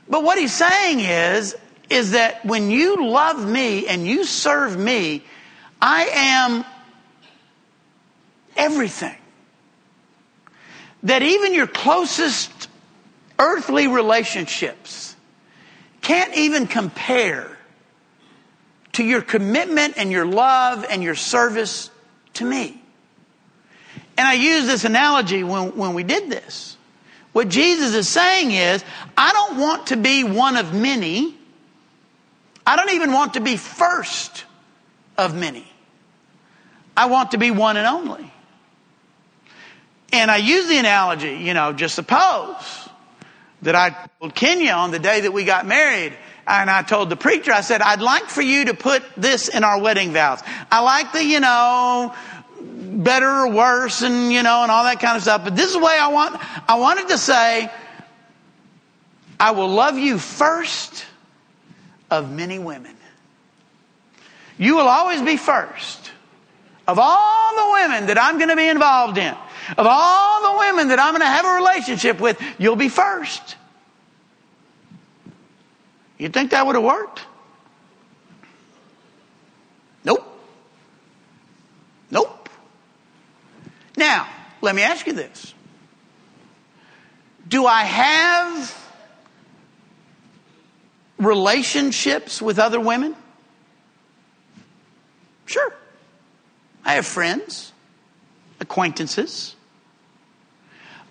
But 0.09 0.23
what 0.23 0.39
he's 0.39 0.55
saying 0.55 1.01
is, 1.01 1.57
is 1.91 2.13
that 2.13 2.45
when 2.45 2.71
you 2.71 3.09
love 3.09 3.47
me 3.47 3.87
and 3.87 4.07
you 4.07 4.25
serve 4.25 4.79
me, 4.79 5.25
I 5.81 6.05
am 6.13 6.65
everything 8.57 9.17
that 11.03 11.23
even 11.23 11.55
your 11.55 11.67
closest 11.67 12.69
earthly 13.39 13.89
relationships 13.89 15.15
can't 16.01 16.35
even 16.35 16.67
compare 16.67 17.59
to 18.93 19.05
your 19.05 19.21
commitment 19.21 19.95
and 19.97 20.11
your 20.11 20.25
love 20.25 20.87
and 20.89 21.03
your 21.03 21.15
service 21.15 21.91
to 22.35 22.45
me. 22.45 22.84
And 24.17 24.27
I 24.27 24.35
use 24.35 24.67
this 24.67 24.85
analogy 24.85 25.43
when, 25.43 25.77
when 25.77 25.95
we 25.95 26.03
did 26.03 26.31
this. 26.31 26.77
What 27.33 27.49
Jesus 27.49 27.95
is 27.95 28.09
saying 28.09 28.53
is, 28.53 28.85
I 29.17 29.33
don't 29.33 29.59
want 29.59 29.89
to 29.89 29.97
be 29.97 30.23
one 30.23 30.57
of 30.57 30.73
many. 30.73 31.35
I 32.65 32.77
don't 32.77 32.93
even 32.93 33.13
want 33.13 33.35
to 33.35 33.41
be 33.41 33.57
first 33.57 34.45
of 35.19 35.35
many. 35.35 35.67
I 36.97 37.07
want 37.07 37.33
to 37.33 37.39
be 37.39 37.51
one 37.51 37.77
and 37.77 37.87
only. 37.87 38.33
And 40.13 40.31
I 40.31 40.37
use 40.37 40.69
the 40.69 40.79
analogy, 40.79 41.35
you 41.35 41.55
know, 41.55 41.73
just 41.73 41.97
suppose 41.97 42.89
that 43.63 43.75
I 43.75 44.09
told 44.21 44.35
Kenya 44.35 44.73
on 44.73 44.93
the 44.93 45.01
day 45.01 45.23
that 45.23 45.33
we 45.33 45.45
got 45.45 45.67
married, 45.67 46.13
and 46.47 46.71
I 46.71 46.83
told 46.83 47.11
the 47.11 47.17
preacher, 47.17 47.51
I 47.51 47.63
said, 47.63 47.81
I'd 47.81 48.03
like 48.03 48.27
for 48.27 48.43
you 48.43 48.67
to 48.67 48.75
put 48.75 49.03
this 49.17 49.49
in 49.49 49.65
our 49.65 49.81
wedding 49.81 50.13
vows. 50.13 50.41
I 50.71 50.83
like 50.83 51.13
the, 51.13 51.25
you 51.25 51.41
know, 51.41 52.15
better 53.03 53.29
or 53.29 53.51
worse 53.51 54.03
and, 54.03 54.33
you 54.33 54.43
know, 54.43 54.63
and 54.63 54.71
all 54.71 54.85
that 54.85 55.01
kind 55.01 55.17
of 55.17 55.23
stuff. 55.23 55.45
But 55.45 55.57
this 55.57 55.69
is 55.69 55.73
the 55.75 55.79
way 55.81 55.97
I 56.01 56.09
want, 56.09 56.37
I 56.69 56.77
wanted 56.79 57.09
to 57.09 57.19
say, 57.19 57.71
I 59.39 59.51
will 59.51 59.69
love 59.69 59.99
you 59.99 60.19
first 60.19 61.05
of 62.11 62.31
many 62.31 62.59
women. 62.59 62.97
You 64.57 64.77
will 64.77 64.89
always 64.89 65.21
be 65.21 65.37
first 65.37 66.13
of 66.87 66.99
all 66.99 67.55
the 67.55 67.83
women 67.83 68.07
that 68.07 68.19
I'm 68.19 68.37
going 68.37 68.51
to 68.51 68.57
be 68.57 68.69
involved 68.69 69.19
in. 69.19 69.35
Of 69.79 69.87
all 69.89 70.53
the 70.53 70.59
women 70.59 70.89
that 70.89 70.99
I'm 70.99 71.13
going 71.13 71.23
to 71.23 71.27
have 71.27 71.47
a 71.47 71.55
relationship 71.55 72.21
with, 72.21 72.41
you'll 72.59 72.77
be 72.77 72.91
first. 72.91 73.57
You 76.19 76.29
think 76.29 76.51
that 76.51 76.67
would 76.67 76.75
have 76.75 76.85
worked? 76.85 77.23
Nope. 82.11 82.49
Now, 83.97 84.29
let 84.65 84.75
me 84.75 84.83
ask 84.83 85.07
you 85.07 85.13
this. 85.13 85.55
Do 87.47 87.67
I 87.67 87.83
have 87.83 88.93
relationships 91.19 92.41
with 92.43 92.59
other 92.59 92.81
women? 92.81 93.15
Sure. 95.47 95.73
I 96.85 96.95
have 96.95 97.07
friends, 97.07 97.73
acquaintances. 98.61 99.55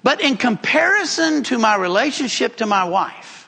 But 0.01 0.21
in 0.21 0.35
comparison 0.35 1.43
to 1.43 1.57
my 1.57 1.75
relationship 1.75 2.57
to 2.57 2.65
my 2.65 2.83
wife, 2.83 3.47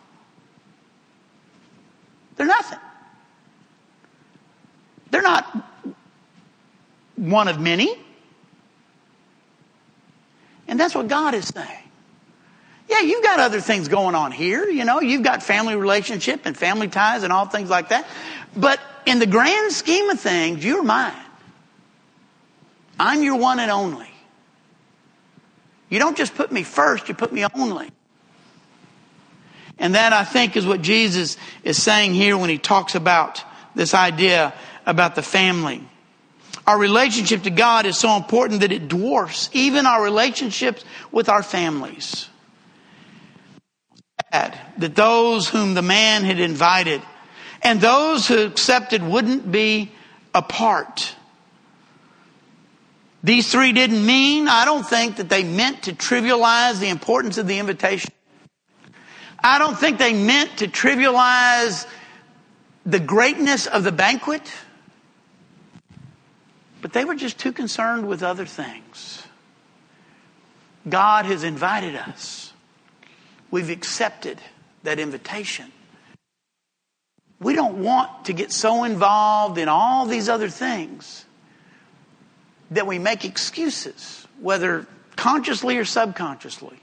they're 2.36 2.48
nothing. 2.48 2.80
They're 5.10 5.22
not 5.22 5.66
one 7.16 7.48
of 7.48 7.60
many. 7.60 7.98
And 10.68 10.80
that's 10.80 10.96
what 10.96 11.08
God 11.08 11.34
is 11.34 11.48
saying. 11.48 11.84
Yeah, 12.88 13.02
you've 13.02 13.24
got 13.24 13.40
other 13.40 13.62
things 13.62 13.88
going 13.88 14.16
on 14.16 14.32
here. 14.32 14.68
You 14.70 14.86
know, 14.86 15.02
you've 15.02 15.24
got 15.24 15.42
family 15.42 15.76
relationship 15.76 16.46
and 16.46 16.56
family 16.56 16.88
ties 16.88 17.24
and 17.24 17.34
all 17.34 17.46
things 17.46 17.70
like 17.70 17.90
that. 17.90 18.06
But 18.56 18.80
in 19.06 19.20
the 19.20 19.26
grand 19.26 19.72
scheme 19.72 20.10
of 20.10 20.20
things, 20.20 20.64
you're 20.64 20.84
mine. 20.84 21.14
I'm 23.00 23.24
your 23.24 23.38
one 23.38 23.60
and 23.60 23.72
only. 23.72 24.10
You 25.90 26.00
don't 26.00 26.18
just 26.18 26.36
put 26.36 26.52
me 26.52 26.64
first, 26.64 27.10
you 27.10 27.16
put 27.16 27.32
me 27.32 27.46
only. 27.54 27.90
And 29.78 29.96
that, 29.96 30.14
I 30.14 30.24
think, 30.24 30.56
is 30.56 30.66
what 30.66 30.82
Jesus 30.82 31.38
is 31.64 31.82
saying 31.82 32.14
here 32.14 32.38
when 32.38 32.50
he 32.50 32.58
talks 32.58 32.96
about 32.96 33.44
this 33.76 33.94
idea 33.94 34.54
about 34.86 35.16
the 35.16 35.22
family. 35.22 35.82
Our 36.68 36.78
relationship 36.78 37.44
to 37.44 37.52
God 37.52 37.86
is 37.86 37.98
so 37.98 38.16
important 38.16 38.62
that 38.62 38.72
it 38.72 38.88
dwarfs 38.88 39.50
even 39.54 39.86
our 39.86 40.04
relationships 40.04 40.84
with 41.12 41.30
our 41.30 41.44
families. 41.44 42.28
That 44.32 44.96
those 44.96 45.48
whom 45.48 45.76
the 45.76 45.82
man 45.82 46.24
had 46.24 46.40
invited 46.40 47.02
and 47.62 47.80
those 47.80 48.28
who 48.28 48.46
accepted 48.46 49.04
wouldn't 49.04 49.52
be 49.52 49.92
apart. 50.34 51.16
These 53.24 53.52
three 53.52 53.72
didn't 53.72 54.06
mean, 54.06 54.48
I 54.48 54.66
don't 54.66 54.86
think 54.86 55.18
that 55.18 55.30
they 55.30 55.44
meant 55.44 55.84
to 55.84 55.94
trivialize 55.94 56.80
the 56.80 56.90
importance 56.90 57.40
of 57.40 57.48
the 57.48 57.58
invitation. 57.58 58.12
I 59.44 59.58
don't 59.58 59.78
think 59.78 59.98
they 59.98 60.14
meant 60.14 60.58
to 60.58 60.68
trivialize 60.68 61.88
the 62.86 63.00
greatness 63.00 63.66
of 63.66 63.84
the 63.84 63.92
banquet. 63.92 64.44
But 66.86 66.94
they 66.94 67.04
were 67.04 67.16
just 67.16 67.40
too 67.40 67.52
concerned 67.52 68.08
with 68.08 68.22
other 68.22 68.46
things. 68.46 69.24
God 70.88 71.26
has 71.26 71.44
invited 71.44 71.96
us. 71.96 72.54
We've 73.50 73.72
accepted 73.72 74.40
that 74.84 75.00
invitation. 75.00 75.72
We 77.40 77.56
don't 77.56 77.82
want 77.82 78.26
to 78.26 78.34
get 78.34 78.52
so 78.52 78.84
involved 78.84 79.58
in 79.58 79.68
all 79.68 80.06
these 80.06 80.30
other 80.30 80.48
things 80.48 81.26
that 82.70 82.86
we 82.86 83.00
make 83.00 83.26
excuses, 83.26 84.28
whether 84.40 84.86
consciously 85.16 85.78
or 85.78 85.86
subconsciously, 85.86 86.78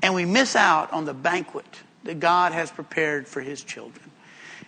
and 0.00 0.14
we 0.14 0.24
miss 0.24 0.54
out 0.54 0.92
on 0.92 1.06
the 1.06 1.12
banquet 1.12 1.66
that 2.04 2.20
God 2.20 2.52
has 2.52 2.70
prepared 2.70 3.26
for 3.26 3.40
His 3.40 3.64
children. 3.64 4.12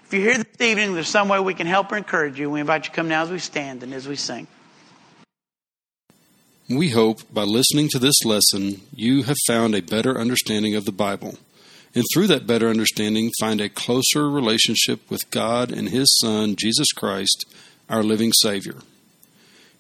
If 0.09 0.15
you're 0.15 0.23
here 0.23 0.39
this 0.39 0.67
evening, 0.67 0.95
there's 0.95 1.07
some 1.07 1.29
way 1.29 1.39
we 1.39 1.53
can 1.53 1.67
help 1.67 1.93
or 1.93 1.99
encourage 1.99 2.41
you. 2.41 2.49
We 2.49 2.61
invite 2.61 2.85
you 2.85 2.89
to 2.89 2.97
come 2.97 3.09
now 3.09 3.25
as 3.25 3.31
we 3.31 3.39
stand 3.39 3.83
and 3.83 3.93
as 3.93 4.09
we 4.09 4.17
sing. 4.17 4.47
We 6.67 6.89
hope 6.89 7.19
by 7.31 7.43
listening 7.43 7.91
to 7.91 7.99
this 7.99 8.25
lesson, 8.25 8.81
you 8.91 9.25
have 9.25 9.37
found 9.47 9.75
a 9.75 9.83
better 9.83 10.19
understanding 10.19 10.75
of 10.75 10.87
the 10.87 10.93
Bible, 10.93 11.37
and 11.95 12.07
through 12.11 12.29
that 12.29 12.47
better 12.47 12.69
understanding, 12.69 13.31
find 13.39 13.61
a 13.61 13.69
closer 13.69 14.31
relationship 14.31 15.03
with 15.11 15.31
God 15.31 15.71
and 15.71 15.91
His 15.91 16.19
Son, 16.19 16.57
Jesus 16.57 16.91
Christ, 16.93 17.45
our 17.91 18.03
living 18.03 18.33
Savior. 18.33 18.77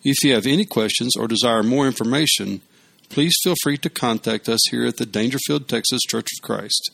If 0.05 0.23
you 0.23 0.35
have 0.35 0.47
any 0.47 0.67
questions 0.67 1.17
or 1.17 1.27
desire 1.27 1.63
more 1.63 1.87
information, 1.87 2.61
please 3.09 3.33
feel 3.43 3.55
free 3.63 3.79
to 3.79 3.89
contact 3.89 4.47
us 4.47 4.61
here 4.71 4.85
at 4.85 4.99
the 4.99 5.07
Daingerfield, 5.07 5.69
Texas 5.69 6.03
Church 6.03 6.29
of 6.39 6.47
Christ. 6.47 6.91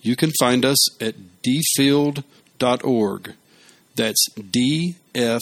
You 0.00 0.16
can 0.16 0.32
find 0.40 0.64
us 0.64 1.00
at 1.00 1.14
dfield.com 1.44 2.24
org. 2.62 3.34
That's 3.96 4.26
D 4.34 4.96
F 5.14 5.40